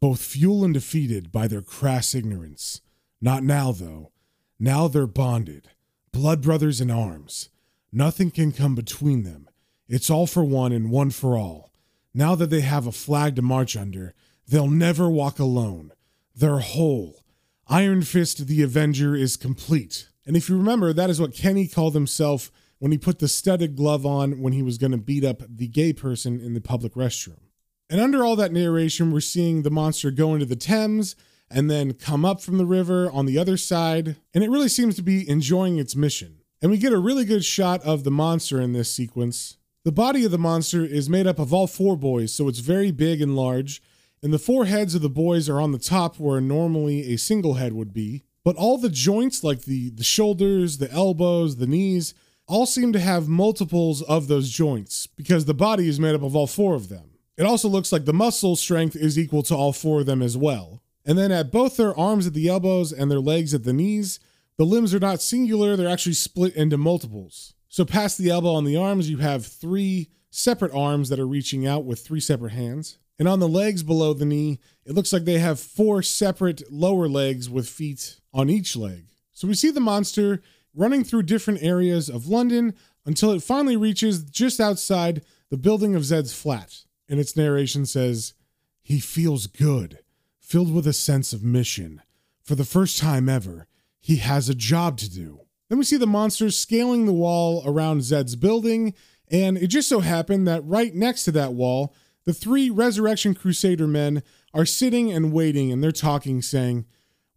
both 0.00 0.20
fuel 0.20 0.64
and 0.64 0.74
defeated 0.74 1.32
by 1.32 1.48
their 1.48 1.62
crass 1.62 2.14
ignorance. 2.14 2.80
Not 3.20 3.42
now, 3.42 3.72
though. 3.72 4.10
Now 4.58 4.88
they're 4.88 5.06
bonded, 5.06 5.68
blood 6.12 6.42
brothers 6.42 6.80
in 6.80 6.90
arms. 6.90 7.48
Nothing 7.92 8.30
can 8.30 8.52
come 8.52 8.74
between 8.74 9.22
them. 9.22 9.48
It's 9.88 10.10
all 10.10 10.26
for 10.26 10.44
one 10.44 10.72
and 10.72 10.90
one 10.90 11.10
for 11.10 11.36
all. 11.38 11.70
Now 12.12 12.34
that 12.34 12.50
they 12.50 12.62
have 12.62 12.86
a 12.86 12.92
flag 12.92 13.36
to 13.36 13.42
march 13.42 13.76
under, 13.76 14.14
they'll 14.48 14.68
never 14.68 15.08
walk 15.08 15.38
alone. 15.38 15.92
They're 16.34 16.58
whole. 16.58 17.22
Iron 17.68 18.02
Fist 18.02 18.46
the 18.46 18.62
Avenger 18.62 19.14
is 19.14 19.36
complete. 19.36 20.08
And 20.26 20.36
if 20.36 20.48
you 20.48 20.56
remember, 20.56 20.92
that 20.92 21.10
is 21.10 21.20
what 21.20 21.34
Kenny 21.34 21.68
called 21.68 21.94
himself 21.94 22.50
when 22.78 22.92
he 22.92 22.98
put 22.98 23.20
the 23.20 23.28
studded 23.28 23.76
glove 23.76 24.04
on 24.04 24.40
when 24.40 24.52
he 24.52 24.62
was 24.62 24.76
going 24.76 24.92
to 24.92 24.98
beat 24.98 25.24
up 25.24 25.42
the 25.48 25.68
gay 25.68 25.92
person 25.92 26.40
in 26.40 26.54
the 26.54 26.60
public 26.60 26.94
restroom. 26.94 27.40
And 27.88 28.00
under 28.00 28.24
all 28.24 28.36
that 28.36 28.52
narration, 28.52 29.12
we're 29.12 29.20
seeing 29.20 29.62
the 29.62 29.70
monster 29.70 30.10
go 30.10 30.34
into 30.34 30.46
the 30.46 30.56
Thames 30.56 31.14
and 31.48 31.70
then 31.70 31.92
come 31.92 32.24
up 32.24 32.40
from 32.40 32.58
the 32.58 32.66
river 32.66 33.10
on 33.10 33.26
the 33.26 33.38
other 33.38 33.56
side. 33.56 34.16
And 34.34 34.42
it 34.42 34.50
really 34.50 34.68
seems 34.68 34.96
to 34.96 35.02
be 35.02 35.28
enjoying 35.28 35.78
its 35.78 35.94
mission. 35.94 36.38
And 36.60 36.70
we 36.70 36.78
get 36.78 36.92
a 36.92 36.98
really 36.98 37.24
good 37.24 37.44
shot 37.44 37.82
of 37.82 38.02
the 38.02 38.10
monster 38.10 38.60
in 38.60 38.72
this 38.72 38.92
sequence. 38.92 39.56
The 39.84 39.92
body 39.92 40.24
of 40.24 40.32
the 40.32 40.38
monster 40.38 40.84
is 40.84 41.08
made 41.08 41.28
up 41.28 41.38
of 41.38 41.54
all 41.54 41.68
four 41.68 41.96
boys, 41.96 42.34
so 42.34 42.48
it's 42.48 42.58
very 42.58 42.90
big 42.90 43.22
and 43.22 43.36
large. 43.36 43.80
And 44.20 44.32
the 44.32 44.38
four 44.38 44.64
heads 44.64 44.96
of 44.96 45.02
the 45.02 45.08
boys 45.08 45.48
are 45.48 45.60
on 45.60 45.70
the 45.70 45.78
top 45.78 46.18
where 46.18 46.40
normally 46.40 47.12
a 47.12 47.18
single 47.18 47.54
head 47.54 47.72
would 47.72 47.92
be. 47.92 48.24
But 48.46 48.54
all 48.54 48.78
the 48.78 48.88
joints, 48.88 49.42
like 49.42 49.62
the, 49.62 49.90
the 49.90 50.04
shoulders, 50.04 50.78
the 50.78 50.88
elbows, 50.92 51.56
the 51.56 51.66
knees, 51.66 52.14
all 52.46 52.64
seem 52.64 52.92
to 52.92 53.00
have 53.00 53.26
multiples 53.26 54.02
of 54.02 54.28
those 54.28 54.50
joints 54.50 55.08
because 55.08 55.46
the 55.46 55.52
body 55.52 55.88
is 55.88 55.98
made 55.98 56.14
up 56.14 56.22
of 56.22 56.36
all 56.36 56.46
four 56.46 56.76
of 56.76 56.88
them. 56.88 57.10
It 57.36 57.42
also 57.42 57.68
looks 57.68 57.90
like 57.90 58.04
the 58.04 58.12
muscle 58.12 58.54
strength 58.54 58.94
is 58.94 59.18
equal 59.18 59.42
to 59.42 59.56
all 59.56 59.72
four 59.72 59.98
of 59.98 60.06
them 60.06 60.22
as 60.22 60.36
well. 60.36 60.80
And 61.04 61.18
then 61.18 61.32
at 61.32 61.50
both 61.50 61.76
their 61.76 61.98
arms 61.98 62.28
at 62.28 62.34
the 62.34 62.46
elbows 62.46 62.92
and 62.92 63.10
their 63.10 63.18
legs 63.18 63.52
at 63.52 63.64
the 63.64 63.72
knees, 63.72 64.20
the 64.58 64.64
limbs 64.64 64.94
are 64.94 65.00
not 65.00 65.20
singular, 65.20 65.74
they're 65.74 65.88
actually 65.88 66.12
split 66.12 66.54
into 66.54 66.78
multiples. 66.78 67.54
So 67.66 67.84
past 67.84 68.16
the 68.16 68.30
elbow 68.30 68.52
on 68.52 68.64
the 68.64 68.76
arms, 68.76 69.10
you 69.10 69.16
have 69.16 69.44
three 69.44 70.08
separate 70.30 70.72
arms 70.72 71.08
that 71.08 71.18
are 71.18 71.26
reaching 71.26 71.66
out 71.66 71.84
with 71.84 71.98
three 71.98 72.20
separate 72.20 72.52
hands. 72.52 72.98
And 73.18 73.26
on 73.26 73.40
the 73.40 73.48
legs 73.48 73.82
below 73.82 74.12
the 74.12 74.24
knee, 74.24 74.60
it 74.84 74.92
looks 74.92 75.12
like 75.12 75.24
they 75.24 75.38
have 75.38 75.58
four 75.58 76.00
separate 76.02 76.70
lower 76.70 77.08
legs 77.08 77.50
with 77.50 77.68
feet 77.68 78.20
on 78.36 78.50
each 78.50 78.76
leg. 78.76 79.06
So 79.32 79.48
we 79.48 79.54
see 79.54 79.70
the 79.70 79.80
monster 79.80 80.42
running 80.74 81.02
through 81.02 81.22
different 81.22 81.62
areas 81.62 82.10
of 82.10 82.28
London 82.28 82.74
until 83.06 83.32
it 83.32 83.42
finally 83.42 83.76
reaches 83.76 84.22
just 84.22 84.60
outside 84.60 85.22
the 85.48 85.56
building 85.56 85.94
of 85.94 86.04
Zed's 86.04 86.34
flat. 86.34 86.82
And 87.08 87.18
its 87.18 87.36
narration 87.36 87.86
says, 87.86 88.34
He 88.82 89.00
feels 89.00 89.46
good, 89.46 90.00
filled 90.38 90.72
with 90.72 90.86
a 90.86 90.92
sense 90.92 91.32
of 91.32 91.42
mission. 91.42 92.02
For 92.42 92.54
the 92.54 92.64
first 92.64 92.98
time 92.98 93.28
ever, 93.28 93.66
he 94.00 94.16
has 94.16 94.48
a 94.48 94.54
job 94.54 94.98
to 94.98 95.10
do. 95.10 95.40
Then 95.68 95.78
we 95.78 95.84
see 95.84 95.96
the 95.96 96.06
monster 96.06 96.50
scaling 96.50 97.06
the 97.06 97.12
wall 97.12 97.62
around 97.66 98.02
Zed's 98.02 98.36
building, 98.36 98.92
and 99.30 99.56
it 99.56 99.68
just 99.68 99.88
so 99.88 100.00
happened 100.00 100.46
that 100.46 100.64
right 100.64 100.94
next 100.94 101.24
to 101.24 101.32
that 101.32 101.54
wall, 101.54 101.94
the 102.24 102.34
three 102.34 102.70
Resurrection 102.70 103.34
Crusader 103.34 103.86
men 103.86 104.22
are 104.52 104.66
sitting 104.66 105.10
and 105.10 105.32
waiting, 105.32 105.72
and 105.72 105.82
they're 105.82 105.90
talking, 105.90 106.42
saying, 106.42 106.84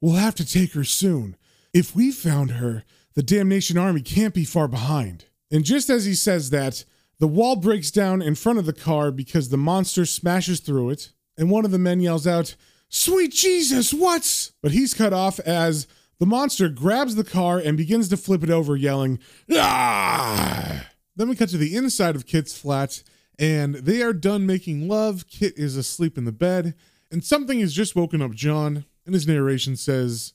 We'll 0.02 0.16
have 0.16 0.36
to 0.36 0.46
take 0.46 0.74
her 0.74 0.84
soon. 0.84 1.36
If 1.74 1.96
we 1.96 2.12
found 2.12 2.52
her, 2.52 2.84
the 3.16 3.24
damnation 3.24 3.78
army 3.78 4.02
can't 4.02 4.34
be 4.34 4.46
far 4.46 4.68
behind. 4.68 5.26
And 5.52 5.64
just 5.64 5.90
as 5.90 6.06
he 6.06 6.16
says 6.16 6.52
that, 6.52 6.86
the 7.20 7.28
wall 7.28 7.58
breaks 7.58 7.92
down 7.92 8.22
in 8.22 8.36
front 8.36 8.60
of 8.60 8.66
the 8.66 8.74
car 8.74 9.12
because 9.12 9.50
the 9.50 9.58
monster 9.58 10.06
smashes 10.06 10.62
through 10.62 10.92
it, 10.92 11.12
and 11.38 11.50
one 11.50 11.66
of 11.66 11.72
the 11.72 11.80
men 11.80 12.00
yells 12.00 12.26
out, 12.26 12.56
Sweet 12.88 13.34
Jesus, 13.34 13.94
what's? 13.94 14.54
But 14.62 14.72
he's 14.72 14.94
cut 14.94 15.14
off 15.14 15.40
as 15.42 15.86
the 16.20 16.26
monster 16.26 16.70
grabs 16.70 17.16
the 17.16 17.24
car 17.24 17.60
and 17.60 17.78
begins 17.78 18.10
to 18.10 18.18
flip 18.18 18.44
it 18.44 18.50
over, 18.50 18.76
yelling, 18.76 19.20
Ah! 19.52 20.88
Then 21.16 21.30
we 21.30 21.36
cut 21.36 21.50
to 21.50 21.58
the 21.58 21.76
inside 21.76 22.16
of 22.16 22.26
Kit's 22.26 22.58
flat, 22.58 23.04
and 23.38 23.76
they 23.76 24.02
are 24.02 24.14
done 24.14 24.46
making 24.46 24.88
love. 24.88 25.28
Kit 25.28 25.54
is 25.58 25.76
asleep 25.76 26.18
in 26.18 26.26
the 26.26 26.32
bed, 26.32 26.74
And 27.12 27.24
something 27.24 27.60
has 27.60 27.74
just 27.74 27.96
woken 27.96 28.22
up 28.22 28.32
John, 28.32 28.86
and 29.10 29.16
his 29.16 29.26
narration 29.26 29.76
says, 29.76 30.34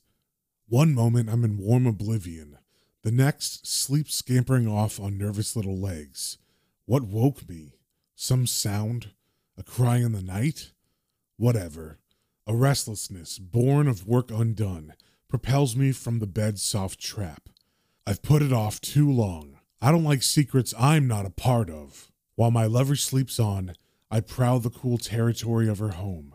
One 0.66 0.94
moment 0.94 1.30
I'm 1.30 1.44
in 1.44 1.58
warm 1.58 1.86
oblivion, 1.86 2.58
the 3.02 3.12
next, 3.12 3.68
sleep 3.68 4.10
scampering 4.10 4.66
off 4.66 4.98
on 4.98 5.16
nervous 5.16 5.54
little 5.54 5.78
legs. 5.78 6.38
What 6.84 7.04
woke 7.04 7.48
me? 7.48 7.76
Some 8.16 8.48
sound? 8.48 9.10
A 9.56 9.62
cry 9.62 9.98
in 9.98 10.10
the 10.10 10.22
night? 10.22 10.72
Whatever. 11.36 12.00
A 12.48 12.56
restlessness, 12.56 13.38
born 13.38 13.86
of 13.86 14.08
work 14.08 14.32
undone, 14.32 14.94
propels 15.28 15.76
me 15.76 15.92
from 15.92 16.18
the 16.18 16.26
bed's 16.26 16.60
soft 16.60 16.98
trap. 16.98 17.48
I've 18.04 18.22
put 18.22 18.42
it 18.42 18.52
off 18.52 18.80
too 18.80 19.08
long. 19.08 19.58
I 19.80 19.92
don't 19.92 20.02
like 20.02 20.24
secrets 20.24 20.74
I'm 20.76 21.06
not 21.06 21.26
a 21.26 21.30
part 21.30 21.70
of. 21.70 22.10
While 22.34 22.50
my 22.50 22.66
lover 22.66 22.96
sleeps 22.96 23.38
on, 23.38 23.76
I 24.10 24.18
prowl 24.18 24.58
the 24.58 24.68
cool 24.68 24.98
territory 24.98 25.68
of 25.68 25.78
her 25.78 25.90
home, 25.90 26.33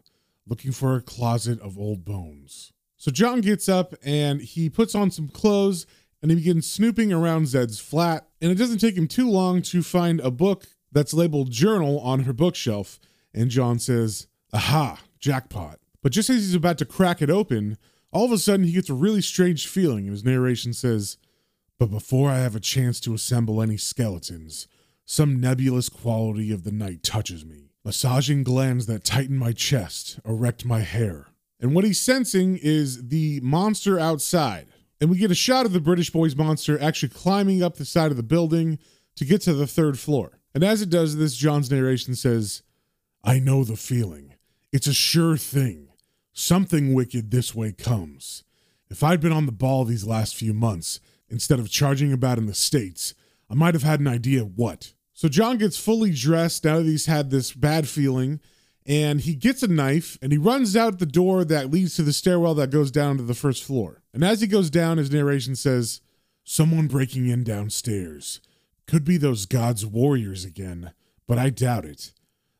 looking 0.49 0.71
for 0.71 0.95
a 0.95 1.01
closet 1.01 1.61
of 1.61 1.77
old 1.77 2.03
bones. 2.03 2.73
So 2.97 3.11
John 3.11 3.39
gets 3.39 3.69
up 3.69 3.93
and 4.03 4.41
he 4.41 4.69
puts 4.69 4.95
on 4.95 5.11
some 5.11 5.29
clothes 5.29 5.85
and 6.21 6.31
he 6.31 6.35
begins 6.35 6.69
snooping 6.69 7.13
around 7.13 7.47
Zed's 7.47 7.79
flat. 7.79 8.27
And 8.41 8.51
it 8.51 8.55
doesn't 8.55 8.79
take 8.79 8.97
him 8.97 9.07
too 9.07 9.29
long 9.29 9.61
to 9.63 9.81
find 9.81 10.19
a 10.19 10.31
book 10.31 10.65
that's 10.91 11.13
labeled 11.13 11.51
journal 11.51 11.99
on 11.99 12.21
her 12.21 12.33
bookshelf. 12.33 12.99
And 13.33 13.49
John 13.49 13.79
says, 13.79 14.27
Aha, 14.51 14.99
jackpot. 15.19 15.79
But 16.01 16.11
just 16.11 16.29
as 16.29 16.37
he's 16.37 16.55
about 16.55 16.77
to 16.79 16.85
crack 16.85 17.21
it 17.21 17.29
open, 17.29 17.77
all 18.11 18.25
of 18.25 18.31
a 18.31 18.37
sudden 18.37 18.65
he 18.65 18.73
gets 18.73 18.89
a 18.89 18.95
really 18.95 19.21
strange 19.21 19.67
feeling. 19.67 20.05
And 20.05 20.11
his 20.11 20.25
narration 20.25 20.73
says, 20.73 21.17
But 21.77 21.91
before 21.91 22.29
I 22.29 22.39
have 22.39 22.55
a 22.55 22.59
chance 22.59 22.99
to 23.01 23.13
assemble 23.13 23.61
any 23.61 23.77
skeletons, 23.77 24.67
some 25.05 25.39
nebulous 25.39 25.89
quality 25.89 26.51
of 26.51 26.63
the 26.63 26.71
night 26.71 27.03
touches 27.03 27.45
me. 27.45 27.68
Massaging 27.85 28.43
glands 28.43 28.85
that 28.87 29.03
tighten 29.03 29.37
my 29.37 29.51
chest, 29.51 30.19
erect 30.25 30.65
my 30.65 30.81
hair. 30.81 31.27
And 31.59 31.73
what 31.73 31.85
he's 31.85 31.99
sensing 31.99 32.57
is 32.61 33.07
the 33.07 33.39
monster 33.41 33.99
outside. 33.99 34.67
And 34.99 35.09
we 35.09 35.17
get 35.17 35.31
a 35.31 35.35
shot 35.35 35.65
of 35.65 35.71
the 35.71 35.79
British 35.79 36.09
Boys 36.09 36.35
monster 36.35 36.79
actually 36.81 37.09
climbing 37.09 37.63
up 37.63 37.75
the 37.77 37.85
side 37.85 38.11
of 38.11 38.17
the 38.17 38.23
building 38.23 38.79
to 39.15 39.25
get 39.25 39.41
to 39.41 39.53
the 39.53 39.67
third 39.67 39.97
floor. 39.97 40.39
And 40.53 40.63
as 40.63 40.81
it 40.81 40.89
does 40.89 41.15
this, 41.15 41.35
John's 41.35 41.71
narration 41.71 42.15
says, 42.15 42.63
I 43.23 43.39
know 43.39 43.63
the 43.63 43.77
feeling. 43.77 44.33
It's 44.71 44.87
a 44.87 44.93
sure 44.93 45.37
thing. 45.37 45.89
Something 46.33 46.93
wicked 46.93 47.31
this 47.31 47.55
way 47.55 47.71
comes. 47.71 48.43
If 48.89 49.03
I'd 49.03 49.21
been 49.21 49.31
on 49.31 49.45
the 49.45 49.51
ball 49.51 49.85
these 49.85 50.05
last 50.05 50.35
few 50.35 50.53
months, 50.53 50.99
instead 51.29 51.59
of 51.59 51.69
charging 51.69 52.11
about 52.11 52.37
in 52.37 52.45
the 52.45 52.53
States, 52.53 53.13
I 53.49 53.53
might 53.53 53.73
have 53.73 53.83
had 53.83 53.99
an 53.99 54.07
idea 54.07 54.41
what. 54.41 54.93
So 55.19 55.27
John 55.27 55.57
gets 55.57 55.77
fully 55.77 56.11
dressed 56.11 56.63
now 56.63 56.77
that 56.77 56.85
he's 56.85 57.07
had 57.07 57.29
this 57.29 57.51
bad 57.51 57.89
feeling, 57.89 58.39
and 58.85 59.19
he 59.19 59.35
gets 59.35 59.61
a 59.61 59.67
knife 59.67 60.17
and 60.21 60.31
he 60.31 60.37
runs 60.37 60.77
out 60.77 60.97
the 60.97 61.05
door 61.05 61.43
that 61.43 61.69
leads 61.69 61.97
to 61.97 62.03
the 62.03 62.13
stairwell 62.13 62.53
that 62.53 62.71
goes 62.71 62.89
down 62.89 63.17
to 63.17 63.23
the 63.23 63.33
first 63.33 63.65
floor. 63.65 64.01
And 64.13 64.23
as 64.23 64.39
he 64.39 64.47
goes 64.47 64.69
down, 64.69 64.97
his 64.97 65.11
narration 65.11 65.57
says, 65.57 65.99
Someone 66.45 66.87
breaking 66.87 67.27
in 67.27 67.43
downstairs. 67.43 68.39
Could 68.87 69.03
be 69.03 69.17
those 69.17 69.45
gods' 69.45 69.85
warriors 69.85 70.45
again, 70.45 70.93
but 71.27 71.37
I 71.37 71.49
doubt 71.49 71.83
it. 71.83 72.13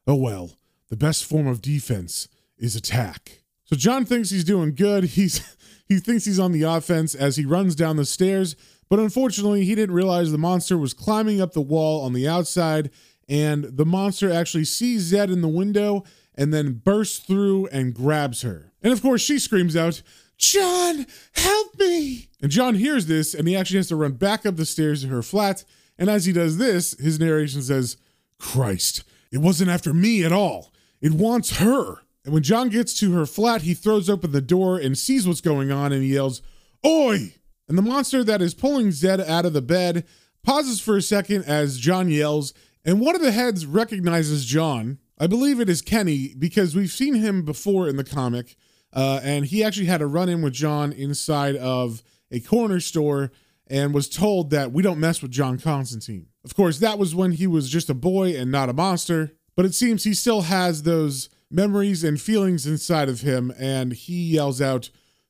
Oh 0.06 0.16
well, 0.16 0.52
the 0.90 0.98
best 0.98 1.24
form 1.24 1.48
of 1.48 1.62
defense 1.62 2.28
is 2.58 2.76
attack. 2.76 3.44
So 3.64 3.78
John 3.78 4.04
thinks 4.04 4.32
he's 4.32 4.44
doing 4.44 4.76
good. 4.76 5.04
He's 5.16 5.56
he 5.88 6.00
thinks 6.00 6.26
he's 6.26 6.40
on 6.40 6.52
the 6.52 6.64
offense 6.64 7.16
as 7.16 7.38
he 7.38 7.46
runs 7.46 7.74
down 7.74 7.96
the 7.96 8.04
stairs, 8.04 8.58
but 8.90 9.00
unfortunately, 9.00 9.66
he 9.66 9.76
didn't 9.76 9.96
realize 9.96 10.32
the 10.32 10.38
monster 10.38 10.78
was 10.78 10.94
climbing 10.94 11.40
up 11.40 11.54
the 11.54 11.62
wall 11.62 12.04
on 12.04 12.14
the 12.14 12.28
outside 12.28 12.90
and 13.28 13.64
the 13.66 13.86
monster 13.86 14.32
actually 14.32 14.66
sees 14.66 15.04
Zed 15.04 15.30
in 15.30 15.42
the 15.42 15.48
window 15.48 16.04
and 16.36 16.54
then 16.54 16.74
bursts 16.74 17.20
through 17.20 17.68
and 17.68 17.94
grabs 17.94 18.42
her. 18.42 18.72
And 18.82 18.92
of 18.92 19.02
course, 19.02 19.22
she 19.22 19.40
screams 19.40 19.76
out, 19.76 20.02
"John, 20.38 21.06
help 21.34 21.78
me!" 21.78 22.30
And 22.42 22.52
John 22.52 22.76
hears 22.76 23.06
this 23.06 23.34
and 23.34 23.48
he 23.48 23.56
actually 23.56 23.78
has 23.78 23.90
to 23.90 23.96
run 23.96 24.14
back 24.14 24.46
up 24.46 24.56
the 24.56 24.66
stairs 24.66 25.04
to 25.04 25.10
her 25.10 25.22
flat 25.22 25.64
and 26.00 26.10
as 26.10 26.26
he 26.26 26.32
does 26.32 26.58
this, 26.58 26.98
his 26.98 27.20
narration 27.20 27.62
says, 27.62 27.98
Christ, 28.40 29.04
it 29.32 29.40
wasn't 29.40 29.70
after 29.70 29.94
me 29.94 30.24
at 30.24 30.32
all. 30.32 30.72
It 31.02 31.12
wants 31.12 31.58
her. 31.58 31.98
And 32.24 32.34
when 32.34 32.42
John 32.42 32.70
gets 32.70 32.98
to 33.02 33.12
her 33.12 33.26
flat, 33.26 33.64
he 33.64 33.74
throws 33.74 34.10
open 34.10 34.32
the 34.32 34.42
door 34.42 34.78
and 34.78 34.98
sees 34.98 35.28
what's 35.28 35.42
going 35.42 35.72
on 35.72 35.92
and 35.92 36.02
he 36.02 36.14
yells, 36.14 36.42
Oi! 36.86 37.36
And 37.70 37.78
the 37.78 37.84
monster 37.84 38.24
that 38.24 38.42
is 38.42 38.56
pulling 38.56 38.92
Zed 38.92 39.22
out 39.22 39.46
of 39.46 39.54
the 39.54 39.62
bed 39.62 40.06
pauses 40.44 40.82
for 40.82 40.98
a 40.98 41.02
second 41.04 41.46
as 41.46 41.78
John 41.78 42.10
yells, 42.10 42.52
and 42.84 43.00
one 43.00 43.16
of 43.16 43.22
the 43.22 43.32
heads 43.32 43.68
recognizes 43.68 44.46
John. 44.46 44.98
I 45.20 45.28
believe 45.28 45.60
it 45.60 45.70
is 45.70 45.84
Kenny 45.84 46.34
because 46.38 46.76
we've 46.76 46.92
seen 46.92 47.14
him 47.14 47.44
before 47.44 47.88
in 47.88 47.96
the 47.96 48.04
comic, 48.04 48.56
uh, 48.92 49.20
and 49.24 49.46
he 49.46 49.64
actually 49.64 49.86
had 49.86 50.02
a 50.02 50.08
run 50.08 50.30
in 50.30 50.42
with 50.42 50.54
John 50.54 50.92
inside 50.92 51.56
of 51.58 52.02
a 52.32 52.40
corner 52.40 52.80
store 52.80 53.32
and 53.68 53.94
was 53.94 54.10
told 54.10 54.50
that 54.50 54.72
we 54.72 54.82
don't 54.82 55.00
mess 55.00 55.22
with 55.22 55.30
John 55.30 55.60
Constantine. 55.60 56.26
Of 56.44 56.56
course, 56.56 56.80
that 56.80 56.98
was 56.98 57.14
when 57.14 57.34
he 57.34 57.46
was 57.46 57.70
just 57.70 57.90
a 57.90 57.94
boy 57.94 58.36
and 58.36 58.52
not 58.52 58.70
a 58.70 58.74
monster, 58.74 59.34
but 59.56 59.66
it 59.66 59.76
seems 59.76 60.06
he 60.06 60.16
still 60.16 60.42
has 60.42 60.84
those 60.84 61.30
memories 61.52 62.04
and 62.04 62.20
feelings 62.20 62.66
inside 62.66 63.10
of 63.10 63.22
him, 63.22 63.54
and 63.60 63.94
he 63.94 64.34
yells 64.34 64.60
out, 64.60 64.90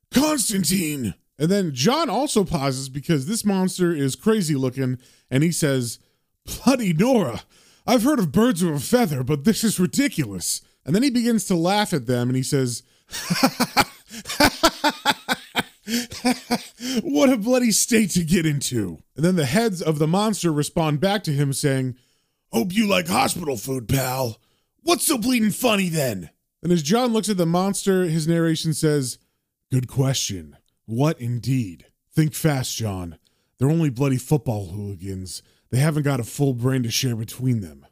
Constantine! 0.10 1.16
And 1.40 1.50
then 1.50 1.74
John 1.74 2.10
also 2.10 2.44
pauses 2.44 2.90
because 2.90 3.26
this 3.26 3.46
monster 3.46 3.96
is 3.96 4.18
crazy 4.18 4.56
looking, 4.56 5.00
and 5.32 5.42
he 5.42 5.54
says, 5.54 6.00
Bloody 6.46 6.94
Nora! 6.94 7.44
I've 7.88 8.04
heard 8.04 8.20
of 8.20 8.32
birds 8.32 8.62
of 8.62 8.72
a 8.72 8.80
feather, 8.80 9.24
but 9.24 9.46
this 9.46 9.64
is 9.64 9.80
ridiculous. 9.80 10.62
And 10.86 10.94
then 10.94 11.02
he 11.02 11.10
begins 11.10 11.46
to 11.46 11.56
laugh 11.56 11.94
at 11.94 12.06
them 12.06 12.30
and 12.30 12.36
he 12.36 12.44
says, 12.44 12.84
what 17.02 17.30
a 17.30 17.38
bloody 17.38 17.72
state 17.72 18.12
to 18.12 18.24
get 18.24 18.46
into. 18.46 19.00
And 19.16 19.26
then 19.26 19.36
the 19.36 19.46
heads 19.46 19.82
of 19.82 19.98
the 19.98 20.08
monster 20.08 20.52
respond 20.52 21.00
back 21.00 21.24
to 21.24 21.32
him 21.32 21.54
saying, 21.54 21.96
Hope 22.52 22.74
you 22.74 22.88
like 22.88 23.08
hospital 23.08 23.58
food, 23.58 23.88
pal. 23.88 24.40
What's 24.82 25.08
so 25.08 25.18
bleeding 25.18 25.52
funny 25.52 25.90
then? 25.90 26.30
And 26.62 26.72
as 26.72 26.84
John 26.84 27.14
looks 27.14 27.30
at 27.30 27.38
the 27.38 27.46
monster, 27.46 28.04
his 28.04 28.28
narration 28.28 28.74
says, 28.74 29.18
Good 29.72 29.88
question. 29.88 30.58
What 30.90 31.22
indeed? 31.22 31.86
Think 32.16 32.34
fast, 32.34 32.76
John. 32.76 33.20
They're 33.60 33.70
only 33.70 33.92
bloody 33.92 34.18
football 34.18 34.70
hooligans. 34.70 35.44
They 35.70 35.78
haven't 35.78 36.02
got 36.02 36.20
a 36.20 36.24
full 36.24 36.56
brain 36.56 36.82
to 36.82 36.90
share 36.90 37.16
between 37.16 37.62
them. 37.62 37.86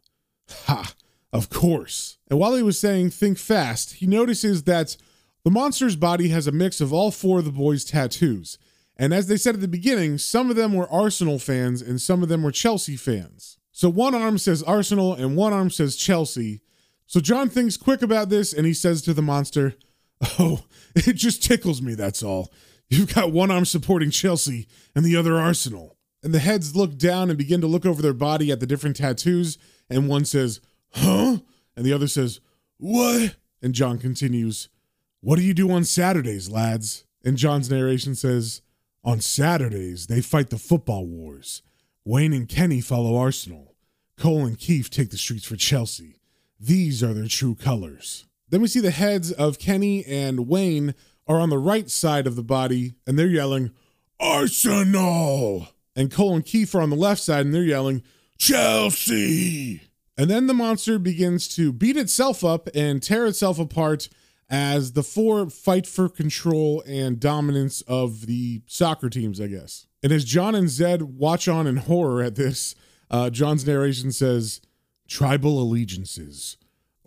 Ha! 0.66 0.96
Of 1.32 1.52
course. 1.52 2.18
And 2.28 2.40
while 2.40 2.56
he 2.56 2.64
was 2.64 2.80
saying 2.80 3.12
think 3.12 3.38
fast, 3.38 3.94
he 3.94 4.08
notices 4.08 4.64
that 4.64 4.98
the 5.44 5.52
monster's 5.52 5.96
body 5.96 6.30
has 6.30 6.48
a 6.48 6.52
mix 6.52 6.82
of 6.82 6.92
all 6.92 7.12
four 7.12 7.38
of 7.38 7.46
the 7.46 7.52
boys' 7.52 7.86
tattoos. 7.86 8.58
And 8.96 9.14
as 9.14 9.28
they 9.28 9.38
said 9.38 9.54
at 9.54 9.62
the 9.62 9.68
beginning, 9.68 10.18
some 10.18 10.50
of 10.50 10.56
them 10.56 10.74
were 10.74 10.92
Arsenal 10.92 11.38
fans 11.38 11.84
and 11.84 12.02
some 12.02 12.24
of 12.24 12.30
them 12.30 12.42
were 12.42 12.52
Chelsea 12.52 12.96
fans. 12.96 13.60
So 13.72 13.92
one 13.92 14.16
arm 14.16 14.40
says 14.40 14.64
Arsenal 14.64 15.14
and 15.14 15.38
one 15.38 15.54
arm 15.54 15.70
says 15.70 15.98
Chelsea. 15.98 16.62
So 17.06 17.20
John 17.20 17.48
thinks 17.48 17.78
quick 17.78 18.02
about 18.02 18.30
this 18.30 18.54
and 18.54 18.66
he 18.66 18.74
says 18.74 19.04
to 19.04 19.14
the 19.14 19.22
monster, 19.22 19.76
Oh, 20.40 20.64
it 20.96 21.14
just 21.14 21.44
tickles 21.44 21.80
me, 21.80 21.94
that's 21.94 22.24
all. 22.24 22.52
You've 22.90 23.14
got 23.14 23.32
one 23.32 23.52
arm 23.52 23.66
supporting 23.66 24.12
Chelsea 24.12 24.68
and 24.96 25.04
the 25.04 25.16
other 25.16 25.36
Arsenal. 25.36 25.98
And 26.24 26.34
the 26.34 26.40
heads 26.40 26.76
look 26.76 26.98
down 26.98 27.30
and 27.30 27.38
begin 27.38 27.62
to 27.62 27.68
look 27.68 27.86
over 27.86 28.02
their 28.02 28.14
body 28.14 28.52
at 28.52 28.60
the 28.60 28.68
different 28.68 28.96
tattoos. 28.96 29.58
And 29.90 30.08
one 30.08 30.26
says, 30.26 30.62
Huh? 30.92 31.38
And 31.76 31.86
the 31.86 31.94
other 31.94 32.08
says, 32.08 32.40
What? 32.78 33.36
And 33.62 33.74
John 33.74 33.98
continues, 33.98 34.70
what 35.22 35.38
do 35.38 35.44
you 35.44 35.54
do 35.54 35.72
on 35.72 35.84
Saturdays, 35.84 36.50
lads? 36.50 37.06
And 37.26 37.38
John's 37.38 37.70
narration 37.70 38.16
says, 38.16 38.62
On 39.04 39.20
Saturdays, 39.20 40.08
they 40.08 40.22
fight 40.22 40.52
the 40.52 40.58
football 40.58 41.06
wars. 41.06 41.64
Wayne 42.06 42.34
and 42.34 42.48
Kenny 42.48 42.82
follow 42.82 43.18
Arsenal. 43.18 43.76
Cole 44.18 44.46
and 44.46 44.58
Keith 44.58 44.90
take 44.90 45.10
the 45.10 45.18
streets 45.18 45.46
for 45.46 45.56
Chelsea. 45.56 46.20
These 46.60 47.04
are 47.04 47.14
their 47.14 47.28
true 47.28 47.56
colors. 47.56 48.26
Then 48.50 48.62
we 48.62 48.68
see 48.68 48.80
the 48.80 48.92
heads 48.92 49.32
of 49.32 49.60
Kenny 49.60 50.06
and 50.06 50.48
Wayne 50.48 50.96
are 51.28 51.40
on 51.40 51.50
the 51.50 51.58
right 51.58 51.90
side 51.90 52.28
of 52.28 52.36
the 52.36 52.44
body, 52.44 52.94
and 53.06 53.18
they're 53.18 53.28
yelling, 53.28 53.72
Arsenal! 54.20 55.68
And 55.96 56.12
Cole 56.12 56.36
and 56.36 56.46
Keith 56.46 56.74
are 56.76 56.82
on 56.82 56.90
the 56.90 56.96
left 56.96 57.22
side, 57.22 57.46
and 57.46 57.54
they're 57.54 57.64
yelling, 57.64 58.04
Chelsea! 58.38 59.82
And 60.18 60.30
then 60.30 60.48
the 60.48 60.54
monster 60.54 60.98
begins 60.98 61.48
to 61.56 61.72
beat 61.72 61.98
itself 61.98 62.44
up 62.44 62.70
and 62.74 63.04
tear 63.04 63.26
itself 63.28 63.60
apart 63.60 64.10
as 64.50 64.94
the 64.94 65.04
four 65.04 65.50
fight 65.50 65.86
for 65.86 66.10
control 66.10 66.82
and 66.88 67.20
dominance 67.20 67.82
of 67.82 68.26
the 68.26 68.62
soccer 68.66 69.10
teams, 69.10 69.42
I 69.42 69.48
guess. 69.48 69.88
And 70.02 70.12
as 70.12 70.26
John 70.26 70.56
and 70.56 70.70
Zed 70.70 71.02
watch 71.02 71.48
on 71.48 71.68
in 71.68 71.78
horror 71.78 72.24
at 72.24 72.36
this, 72.36 72.74
uh, 73.12 73.30
John's 73.30 73.66
narration 73.66 74.12
says 74.12 74.62
tribal 75.08 75.62
allegiances, 75.62 76.58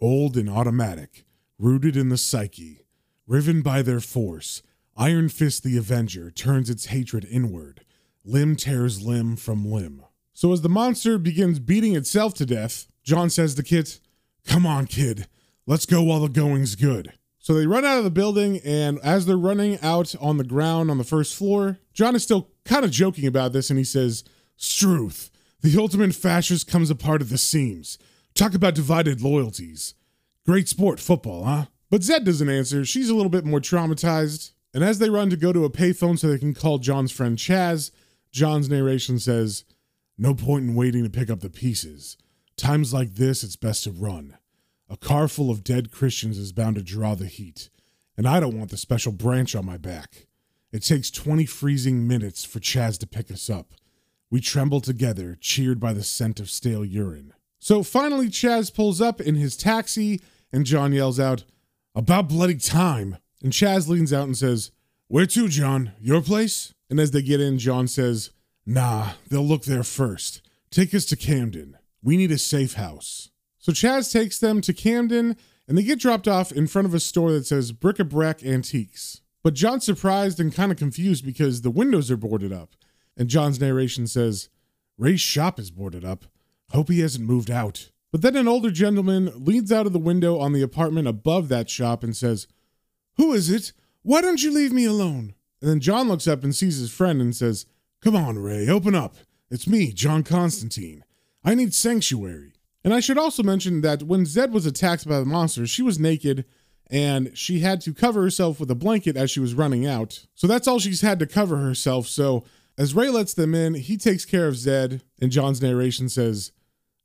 old 0.01 0.37
and 0.37 0.49
automatic, 0.49 1.25
rooted 1.59 1.97
in 1.97 2.09
the 2.11 2.19
psyche, 2.19 2.80
riven 3.31 3.63
by 3.63 3.81
their 3.81 4.01
force. 4.01 4.61
Iron 4.97 5.29
Fist 5.29 5.63
the 5.63 5.79
Avenger 5.79 6.33
turns 6.33 6.69
its 6.69 6.87
hatred 6.87 7.25
inward. 7.31 7.85
Limb 8.25 8.57
tears 8.57 9.03
limb 9.03 9.37
from 9.37 9.65
limb. 9.65 10.03
So 10.33 10.53
as 10.53 10.63
the 10.63 10.69
monster 10.69 11.17
begins 11.17 11.61
beating 11.61 11.95
itself 11.95 12.35
to 12.35 12.45
death, 12.45 12.89
John 13.05 13.31
says 13.31 13.55
to 13.55 13.63
Kit, 13.63 14.01
Come 14.47 14.67
on, 14.67 14.87
kid. 14.87 15.29
Let's 15.65 15.87
go 15.87 16.03
while 16.03 16.19
the 16.19 16.29
going's 16.29 16.75
good. 16.75 17.13
So 17.39 17.55
they 17.55 17.69
run 17.69 17.85
out 17.85 17.99
of 17.99 18.05
the 18.05 18.11
building, 18.11 18.61
and 18.65 18.99
as 19.05 19.27
they're 19.27 19.37
running 19.37 19.79
out 19.81 20.13
on 20.21 20.37
the 20.37 20.45
ground 20.45 20.91
on 20.91 20.99
the 20.99 21.05
first 21.05 21.37
floor, 21.37 21.79
John 21.93 22.17
is 22.17 22.25
still 22.25 22.49
kind 22.65 22.85
of 22.85 22.91
joking 22.91 23.27
about 23.29 23.53
this, 23.53 23.71
and 23.71 23.79
he 23.79 23.85
says, 23.85 24.25
Struth, 24.57 25.31
the 25.61 25.79
ultimate 25.79 26.17
fascist 26.17 26.67
comes 26.67 26.91
apart 26.91 27.23
at 27.23 27.29
the 27.29 27.39
seams. 27.39 27.97
Talk 28.35 28.55
about 28.55 28.75
divided 28.75 29.23
loyalties. 29.23 29.95
Great 30.45 30.69
sport, 30.69 30.99
football, 30.99 31.45
huh? 31.45 31.67
But 31.91 32.05
Zed 32.05 32.25
doesn't 32.25 32.49
answer. 32.49 32.85
She's 32.85 33.11
a 33.11 33.15
little 33.15 33.31
bit 33.31 33.45
more 33.45 33.61
traumatized. 33.61 34.53
And 34.73 34.85
as 34.85 35.01
they 35.01 35.11
run 35.11 35.31
to 35.31 35.37
go 35.37 35.53
to 35.53 35.65
a 35.65 35.71
payphone 35.71 36.19
so 36.19 36.29
they 36.29 36.39
can 36.39 36.55
call 36.55 36.79
John's 36.79 37.11
friend 37.11 37.37
Chaz, 37.37 37.91
John's 38.31 38.69
narration 38.69 39.19
says, 39.19 39.65
No 40.17 40.35
point 40.35 40.65
in 40.65 40.77
waiting 40.77 41.03
to 41.03 41.11
pick 41.11 41.29
up 41.29 41.41
the 41.41 41.51
pieces. 41.51 42.17
Times 42.57 42.95
like 42.95 43.15
this, 43.15 43.43
it's 43.43 43.57
best 43.57 43.85
to 43.85 43.91
run. 43.91 44.37
A 44.89 44.97
car 44.97 45.29
full 45.29 45.51
of 45.51 45.65
dead 45.65 45.91
Christians 45.91 46.39
is 46.39 46.53
bound 46.53 46.77
to 46.77 46.83
draw 46.83 47.15
the 47.15 47.27
heat, 47.27 47.71
and 48.17 48.27
I 48.27 48.41
don't 48.41 48.59
want 48.59 48.71
the 48.71 48.77
special 48.77 49.13
branch 49.13 49.55
on 49.55 49.65
my 49.65 49.77
back. 49.77 50.27
It 50.73 50.81
takes 50.83 51.11
20 51.11 51.47
freezing 51.47 52.07
minutes 52.07 52.45
for 52.45 52.61
Chaz 52.61 52.99
to 52.99 53.07
pick 53.07 53.31
us 53.31 53.49
up. 53.49 53.73
We 54.31 54.41
tremble 54.41 54.81
together, 54.81 55.37
cheered 55.41 55.81
by 55.81 55.93
the 55.93 56.05
scent 56.05 56.39
of 56.39 56.51
stale 56.51 56.85
urine. 56.85 57.33
So 57.59 57.83
finally, 57.83 58.29
Chaz 58.29 58.73
pulls 58.73 59.01
up 59.01 59.21
in 59.21 59.37
his 59.37 59.57
taxi, 59.57 60.21
and 60.53 60.67
John 60.67 60.93
yells 60.93 61.19
out, 61.19 61.45
About 61.95 62.29
bloody 62.29 62.57
time. 62.57 63.19
And 63.43 63.53
Chaz 63.53 63.89
leans 63.89 64.13
out 64.13 64.25
and 64.25 64.37
says, 64.37 64.71
Where 65.09 65.27
to, 65.27 65.49
John? 65.49 65.93
Your 66.01 66.21
place? 66.21 66.75
And 66.89 67.01
as 67.01 67.11
they 67.11 67.23
get 67.23 67.41
in, 67.41 67.59
John 67.59 67.89
says, 67.89 68.31
Nah, 68.65 69.13
they'll 69.29 69.47
look 69.47 69.65
there 69.65 69.83
first. 69.83 70.43
Take 70.71 70.95
us 70.95 71.05
to 71.07 71.17
Camden. 71.17 71.77
We 72.03 72.17
need 72.17 72.31
a 72.31 72.39
safe 72.39 72.75
house. 72.75 73.31
So 73.59 73.73
Chaz 73.73 74.13
takes 74.13 74.39
them 74.39 74.61
to 74.63 74.73
Camden, 74.73 75.37
and 75.67 75.77
they 75.77 75.83
get 75.83 75.99
dropped 75.99 76.29
off 76.29 76.53
in 76.53 76.67
front 76.67 76.87
of 76.87 76.95
a 76.95 77.01
store 77.01 77.33
that 77.33 77.47
says 77.47 77.73
Bric-a-Brac 77.73 78.45
Antiques. 78.45 79.21
But 79.43 79.55
John's 79.55 79.85
surprised 79.85 80.39
and 80.39 80.55
kind 80.55 80.71
of 80.71 80.79
confused 80.79 81.25
because 81.25 81.63
the 81.63 81.71
windows 81.71 82.11
are 82.11 82.17
boarded 82.17 82.53
up. 82.53 82.71
And 83.17 83.29
John's 83.29 83.61
narration 83.61 84.07
says, 84.07 84.49
Ray's 84.97 85.21
shop 85.21 85.59
is 85.59 85.71
boarded 85.71 86.05
up. 86.05 86.27
Hope 86.71 86.89
he 86.89 87.01
hasn't 87.01 87.29
moved 87.29 87.51
out. 87.51 87.91
But 88.13 88.23
then 88.23 88.37
an 88.37 88.49
older 88.49 88.71
gentleman 88.71 89.33
leans 89.37 89.71
out 89.71 89.87
of 89.87 89.93
the 89.93 89.99
window 89.99 90.39
on 90.39 90.53
the 90.53 90.63
apartment 90.63 91.07
above 91.07 91.49
that 91.49 91.71
shop 91.71 92.03
and 92.03 92.17
says, 92.17 92.47
Who 93.17 93.33
is 93.33 93.51
it? 93.51 93.73
Why 94.03 94.21
don't 94.21 94.43
you 94.43 94.53
leave 94.53 94.73
me 94.73 94.85
alone? 94.85 95.35
And 95.61 95.71
then 95.71 95.81
John 95.81 96.09
looks 96.09 96.27
up 96.27 96.43
and 96.43 96.55
sees 96.55 96.79
his 96.79 96.91
friend 96.91 97.21
and 97.21 97.37
says, 97.37 97.67
Come 98.01 98.17
on, 98.17 98.39
Ray, 98.39 98.69
open 98.69 98.95
up. 98.95 99.17
It's 99.51 99.69
me, 99.69 99.93
John 99.93 100.23
Constantine. 100.23 101.05
I 101.45 101.55
need 101.55 101.75
sanctuary. 101.75 102.53
And 102.83 102.95
I 102.95 103.01
should 103.01 103.19
also 103.19 103.43
mention 103.43 103.83
that 103.83 104.03
when 104.03 104.25
Zed 104.25 104.53
was 104.53 104.67
attacked 104.67 105.07
by 105.07 105.19
the 105.19 105.27
monster, 105.27 105.67
she 105.67 105.83
was 105.83 105.99
naked 105.99 106.45
and 106.91 107.37
she 107.37 107.61
had 107.61 107.81
to 107.83 107.95
cover 107.95 108.23
herself 108.23 108.59
with 108.59 108.71
a 108.71 108.75
blanket 108.75 109.17
as 109.17 109.31
she 109.31 109.39
was 109.39 109.55
running 109.55 109.87
out. 109.87 110.27
So 110.35 110.47
that's 110.47 110.67
all 110.67 110.79
she's 110.79 111.03
had 111.03 111.19
to 111.21 111.27
cover 111.27 111.59
herself. 111.59 112.09
So 112.09 112.45
as 112.77 112.95
Ray 112.95 113.11
lets 113.11 113.35
them 113.35 113.55
in, 113.55 113.75
he 113.75 113.97
takes 113.97 114.25
care 114.25 114.49
of 114.49 114.57
Zed, 114.57 115.03
and 115.21 115.31
John's 115.31 115.63
narration 115.63 116.09
says, 116.09 116.51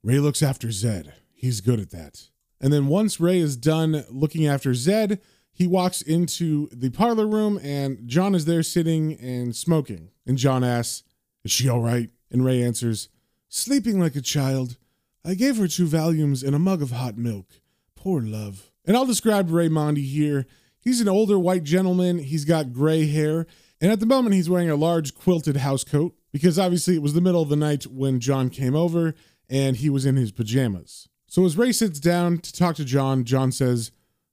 Ray 0.05 0.19
looks 0.19 0.43
after 0.43 0.71
Zed. 0.71 1.13
He's 1.33 1.61
good 1.61 1.79
at 1.79 1.89
that. 1.89 2.29
And 2.61 2.71
then 2.71 2.85
once 2.85 3.19
Ray 3.19 3.39
is 3.39 3.57
done 3.57 4.05
looking 4.11 4.45
after 4.45 4.75
Zed, 4.75 5.19
he 5.51 5.65
walks 5.65 6.03
into 6.03 6.69
the 6.71 6.91
parlor 6.91 7.25
room 7.25 7.59
and 7.63 8.07
John 8.07 8.35
is 8.35 8.45
there 8.45 8.61
sitting 8.61 9.13
and 9.19 9.55
smoking. 9.55 10.11
And 10.27 10.37
John 10.37 10.63
asks, 10.63 11.01
Is 11.43 11.51
she 11.51 11.67
all 11.67 11.81
right? 11.81 12.11
And 12.29 12.45
Ray 12.45 12.61
answers, 12.61 13.09
Sleeping 13.49 13.99
like 13.99 14.15
a 14.15 14.21
child. 14.21 14.77
I 15.25 15.33
gave 15.33 15.57
her 15.57 15.67
two 15.67 15.87
Valiums 15.87 16.45
and 16.45 16.55
a 16.55 16.59
mug 16.59 16.83
of 16.83 16.91
hot 16.91 17.17
milk. 17.17 17.47
Poor 17.95 18.21
love. 18.21 18.69
And 18.85 18.95
I'll 18.95 19.07
describe 19.07 19.49
Ray 19.49 19.69
Monde 19.69 19.97
here. 19.97 20.45
He's 20.77 21.01
an 21.01 21.09
older 21.09 21.39
white 21.39 21.63
gentleman. 21.63 22.19
He's 22.19 22.45
got 22.45 22.73
gray 22.73 23.07
hair. 23.07 23.47
And 23.81 23.91
at 23.91 23.99
the 23.99 24.05
moment, 24.05 24.35
he's 24.35 24.51
wearing 24.51 24.69
a 24.69 24.75
large 24.75 25.15
quilted 25.15 25.55
housecoat 25.55 26.11
because 26.31 26.59
obviously 26.59 26.95
it 26.95 27.01
was 27.01 27.15
the 27.15 27.21
middle 27.21 27.41
of 27.41 27.49
the 27.49 27.55
night 27.55 27.87
when 27.87 28.19
John 28.19 28.51
came 28.51 28.75
over 28.75 29.15
and 29.49 29.77
he 29.77 29.89
was 29.89 30.05
in 30.05 30.15
his 30.15 30.31
pajamas. 30.31 31.07
So 31.27 31.45
as 31.45 31.57
Ray 31.57 31.71
sits 31.71 31.99
down 31.99 32.39
to 32.39 32.53
talk 32.53 32.75
to 32.77 32.85
John, 32.85 33.23
John 33.23 33.51
says, 33.51 33.91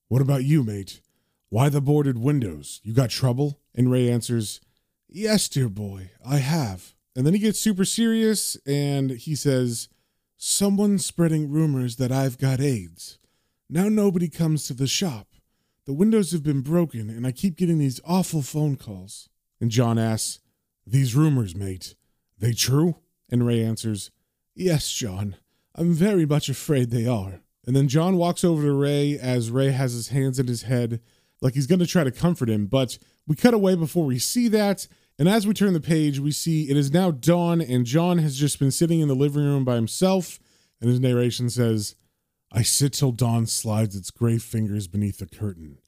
What 0.08 0.22
about 0.22 0.44
you, 0.44 0.62
mate? 0.62 1.00
Why 1.48 1.68
the 1.68 1.80
boarded 1.80 2.18
windows? 2.18 2.80
You 2.82 2.92
got 2.92 3.10
trouble? 3.10 3.60
And 3.74 3.90
Ray 3.90 4.10
answers, 4.10 4.60
Yes, 5.08 5.48
dear 5.48 5.68
boy, 5.68 6.10
I 6.24 6.38
have. 6.38 6.94
And 7.14 7.26
then 7.26 7.34
he 7.34 7.40
gets 7.40 7.60
super 7.60 7.84
serious 7.84 8.56
and 8.66 9.10
he 9.10 9.34
says, 9.34 9.88
Someone's 10.36 11.04
spreading 11.04 11.50
rumors 11.50 11.96
that 11.96 12.10
I've 12.10 12.38
got 12.38 12.60
AIDS. 12.60 13.18
Now 13.68 13.88
nobody 13.88 14.28
comes 14.28 14.66
to 14.66 14.74
the 14.74 14.86
shop. 14.86 15.28
The 15.84 15.92
windows 15.92 16.32
have 16.32 16.42
been 16.42 16.60
broken, 16.60 17.10
and 17.10 17.26
I 17.26 17.32
keep 17.32 17.56
getting 17.56 17.78
these 17.78 18.00
awful 18.04 18.42
phone 18.42 18.76
calls. 18.76 19.28
And 19.60 19.70
John 19.70 19.98
asks, 19.98 20.40
These 20.86 21.14
rumors, 21.14 21.56
mate, 21.56 21.94
they 22.38 22.52
true? 22.52 22.96
And 23.30 23.46
Ray 23.46 23.62
answers, 23.62 24.10
Yes, 24.54 24.90
John. 24.90 25.36
I'm 25.74 25.94
very 25.94 26.26
much 26.26 26.48
afraid 26.48 26.90
they 26.90 27.06
are. 27.06 27.40
And 27.66 27.74
then 27.76 27.88
John 27.88 28.16
walks 28.16 28.44
over 28.44 28.62
to 28.62 28.72
Ray 28.72 29.18
as 29.18 29.50
Ray 29.50 29.70
has 29.70 29.92
his 29.92 30.08
hands 30.08 30.38
in 30.38 30.46
his 30.46 30.62
head, 30.62 31.00
like 31.40 31.54
he's 31.54 31.66
going 31.66 31.78
to 31.78 31.86
try 31.86 32.04
to 32.04 32.10
comfort 32.10 32.50
him. 32.50 32.66
But 32.66 32.98
we 33.26 33.36
cut 33.36 33.54
away 33.54 33.74
before 33.76 34.04
we 34.04 34.18
see 34.18 34.48
that. 34.48 34.88
And 35.18 35.28
as 35.28 35.46
we 35.46 35.54
turn 35.54 35.72
the 35.72 35.80
page, 35.80 36.18
we 36.18 36.32
see 36.32 36.68
it 36.68 36.76
is 36.76 36.92
now 36.92 37.10
dawn, 37.10 37.60
and 37.60 37.86
John 37.86 38.18
has 38.18 38.36
just 38.36 38.58
been 38.58 38.70
sitting 38.70 39.00
in 39.00 39.08
the 39.08 39.14
living 39.14 39.44
room 39.44 39.64
by 39.64 39.76
himself. 39.76 40.40
And 40.80 40.90
his 40.90 41.00
narration 41.00 41.48
says, 41.48 41.94
I 42.50 42.62
sit 42.62 42.94
till 42.94 43.12
dawn 43.12 43.46
slides 43.46 43.96
its 43.96 44.10
gray 44.10 44.38
fingers 44.38 44.88
beneath 44.88 45.18
the 45.18 45.26
curtain. 45.26 45.78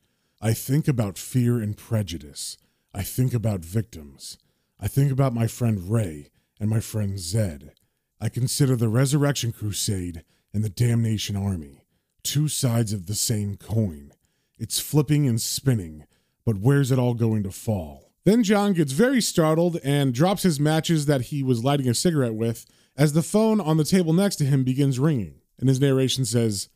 I 0.40 0.52
think 0.52 0.86
about 0.88 1.18
fear 1.18 1.60
and 1.60 1.76
prejudice. 1.76 2.56
I 2.94 3.02
think 3.02 3.34
about 3.34 3.64
victims. 3.64 4.38
I 4.78 4.88
think 4.88 5.10
about 5.10 5.34
my 5.34 5.46
friend 5.46 5.90
Ray 5.90 6.28
and 6.60 6.70
my 6.70 6.80
friend 6.80 7.18
Zed. 7.18 7.72
I 8.20 8.28
consider 8.28 8.76
the 8.76 8.88
Resurrection 8.88 9.52
Crusade 9.52 10.24
and 10.52 10.64
the 10.64 10.68
Damnation 10.68 11.36
Army 11.36 11.84
two 12.22 12.48
sides 12.48 12.92
of 12.92 13.06
the 13.06 13.14
same 13.14 13.56
coin. 13.56 14.12
It's 14.58 14.80
flipping 14.80 15.28
and 15.28 15.40
spinning, 15.40 16.06
but 16.44 16.58
where's 16.58 16.90
it 16.90 16.98
all 16.98 17.14
going 17.14 17.42
to 17.42 17.50
fall? 17.50 18.10
Then 18.24 18.42
John 18.42 18.72
gets 18.72 18.92
very 18.92 19.20
startled 19.20 19.78
and 19.84 20.14
drops 20.14 20.42
his 20.42 20.58
matches 20.58 21.06
that 21.06 21.22
he 21.22 21.42
was 21.42 21.62
lighting 21.62 21.88
a 21.88 21.94
cigarette 21.94 22.34
with 22.34 22.64
as 22.96 23.12
the 23.12 23.22
phone 23.22 23.60
on 23.60 23.76
the 23.76 23.84
table 23.84 24.12
next 24.12 24.36
to 24.36 24.44
him 24.44 24.64
begins 24.64 24.98
ringing 24.98 25.40
and 25.58 25.68
his 25.68 25.80
narration 25.80 26.24
says, 26.24 26.68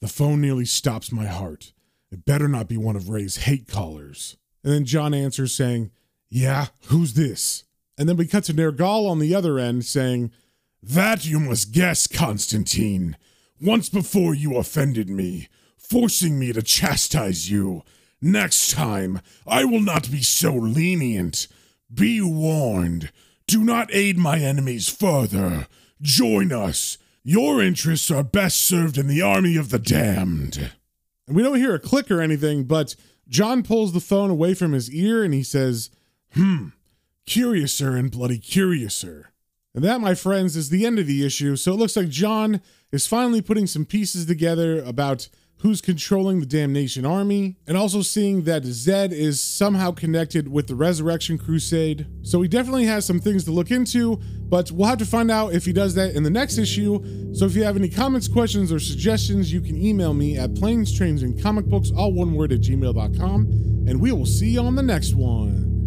The 0.00 0.08
phone 0.08 0.40
nearly 0.40 0.64
stops 0.64 1.12
my 1.12 1.26
heart. 1.26 1.72
It 2.10 2.24
better 2.24 2.46
not 2.46 2.68
be 2.68 2.76
one 2.76 2.96
of 2.96 3.08
Ray's 3.08 3.38
hate 3.38 3.66
callers. 3.66 4.36
And 4.62 4.72
then 4.72 4.84
John 4.84 5.14
answers 5.14 5.54
saying, 5.54 5.90
Yeah, 6.28 6.66
who's 6.86 7.14
this? 7.14 7.64
And 7.98 8.08
then 8.08 8.16
we 8.16 8.26
cut 8.26 8.44
to 8.44 8.54
Nergal 8.54 9.08
on 9.08 9.18
the 9.18 9.34
other 9.34 9.58
end 9.58 9.84
saying, 9.84 10.30
That 10.82 11.24
you 11.24 11.38
must 11.38 11.72
guess, 11.72 12.06
Constantine. 12.06 13.16
Once 13.60 13.88
before 13.88 14.34
you 14.34 14.56
offended 14.56 15.08
me, 15.08 15.48
forcing 15.78 16.38
me 16.38 16.52
to 16.52 16.62
chastise 16.62 17.50
you. 17.50 17.82
Next 18.20 18.72
time, 18.72 19.20
I 19.46 19.64
will 19.64 19.80
not 19.80 20.10
be 20.10 20.22
so 20.22 20.52
lenient. 20.54 21.46
Be 21.92 22.20
warned. 22.20 23.12
Do 23.46 23.62
not 23.62 23.92
aid 23.92 24.16
my 24.18 24.38
enemies 24.38 24.88
further. 24.88 25.66
Join 26.00 26.52
us. 26.52 26.98
Your 27.22 27.62
interests 27.62 28.10
are 28.10 28.24
best 28.24 28.58
served 28.58 28.98
in 28.98 29.06
the 29.06 29.22
army 29.22 29.56
of 29.56 29.70
the 29.70 29.78
damned. 29.78 30.72
And 31.28 31.36
we 31.36 31.42
don't 31.42 31.58
hear 31.58 31.74
a 31.74 31.78
click 31.78 32.10
or 32.10 32.20
anything, 32.20 32.64
but 32.64 32.96
John 33.28 33.62
pulls 33.62 33.92
the 33.92 34.00
phone 34.00 34.30
away 34.30 34.54
from 34.54 34.72
his 34.72 34.90
ear 34.90 35.22
and 35.22 35.32
he 35.32 35.44
says, 35.44 35.90
Hmm, 36.32 36.68
curiouser 37.26 37.96
and 37.96 38.10
bloody 38.10 38.38
curiouser. 38.38 39.31
And 39.74 39.82
that, 39.84 40.00
my 40.00 40.14
friends, 40.14 40.56
is 40.56 40.68
the 40.68 40.84
end 40.84 40.98
of 40.98 41.06
the 41.06 41.24
issue. 41.24 41.56
So 41.56 41.72
it 41.72 41.76
looks 41.76 41.96
like 41.96 42.08
John 42.08 42.60
is 42.90 43.06
finally 43.06 43.40
putting 43.40 43.66
some 43.66 43.86
pieces 43.86 44.26
together 44.26 44.82
about 44.82 45.28
who's 45.62 45.80
controlling 45.80 46.40
the 46.40 46.46
Damnation 46.46 47.06
Army, 47.06 47.56
and 47.68 47.76
also 47.76 48.02
seeing 48.02 48.42
that 48.42 48.64
Zed 48.64 49.12
is 49.12 49.40
somehow 49.40 49.92
connected 49.92 50.48
with 50.48 50.66
the 50.66 50.74
Resurrection 50.74 51.38
Crusade. 51.38 52.04
So 52.22 52.42
he 52.42 52.48
definitely 52.48 52.86
has 52.86 53.06
some 53.06 53.20
things 53.20 53.44
to 53.44 53.52
look 53.52 53.70
into, 53.70 54.16
but 54.40 54.72
we'll 54.72 54.88
have 54.88 54.98
to 54.98 55.06
find 55.06 55.30
out 55.30 55.54
if 55.54 55.64
he 55.64 55.72
does 55.72 55.94
that 55.94 56.16
in 56.16 56.24
the 56.24 56.30
next 56.30 56.58
issue. 56.58 57.32
So 57.32 57.46
if 57.46 57.54
you 57.54 57.62
have 57.62 57.76
any 57.76 57.88
comments, 57.88 58.26
questions, 58.26 58.72
or 58.72 58.80
suggestions, 58.80 59.52
you 59.52 59.60
can 59.60 59.80
email 59.80 60.12
me 60.14 60.36
at 60.36 60.56
planes, 60.56 60.92
trains, 60.92 61.22
and 61.22 61.40
comic 61.40 61.66
books, 61.66 61.92
all 61.96 62.12
one 62.12 62.34
word 62.34 62.52
at 62.52 62.60
gmail.com, 62.60 63.86
and 63.86 64.00
we 64.00 64.10
will 64.10 64.26
see 64.26 64.50
you 64.50 64.60
on 64.62 64.74
the 64.74 64.82
next 64.82 65.14
one. 65.14 65.81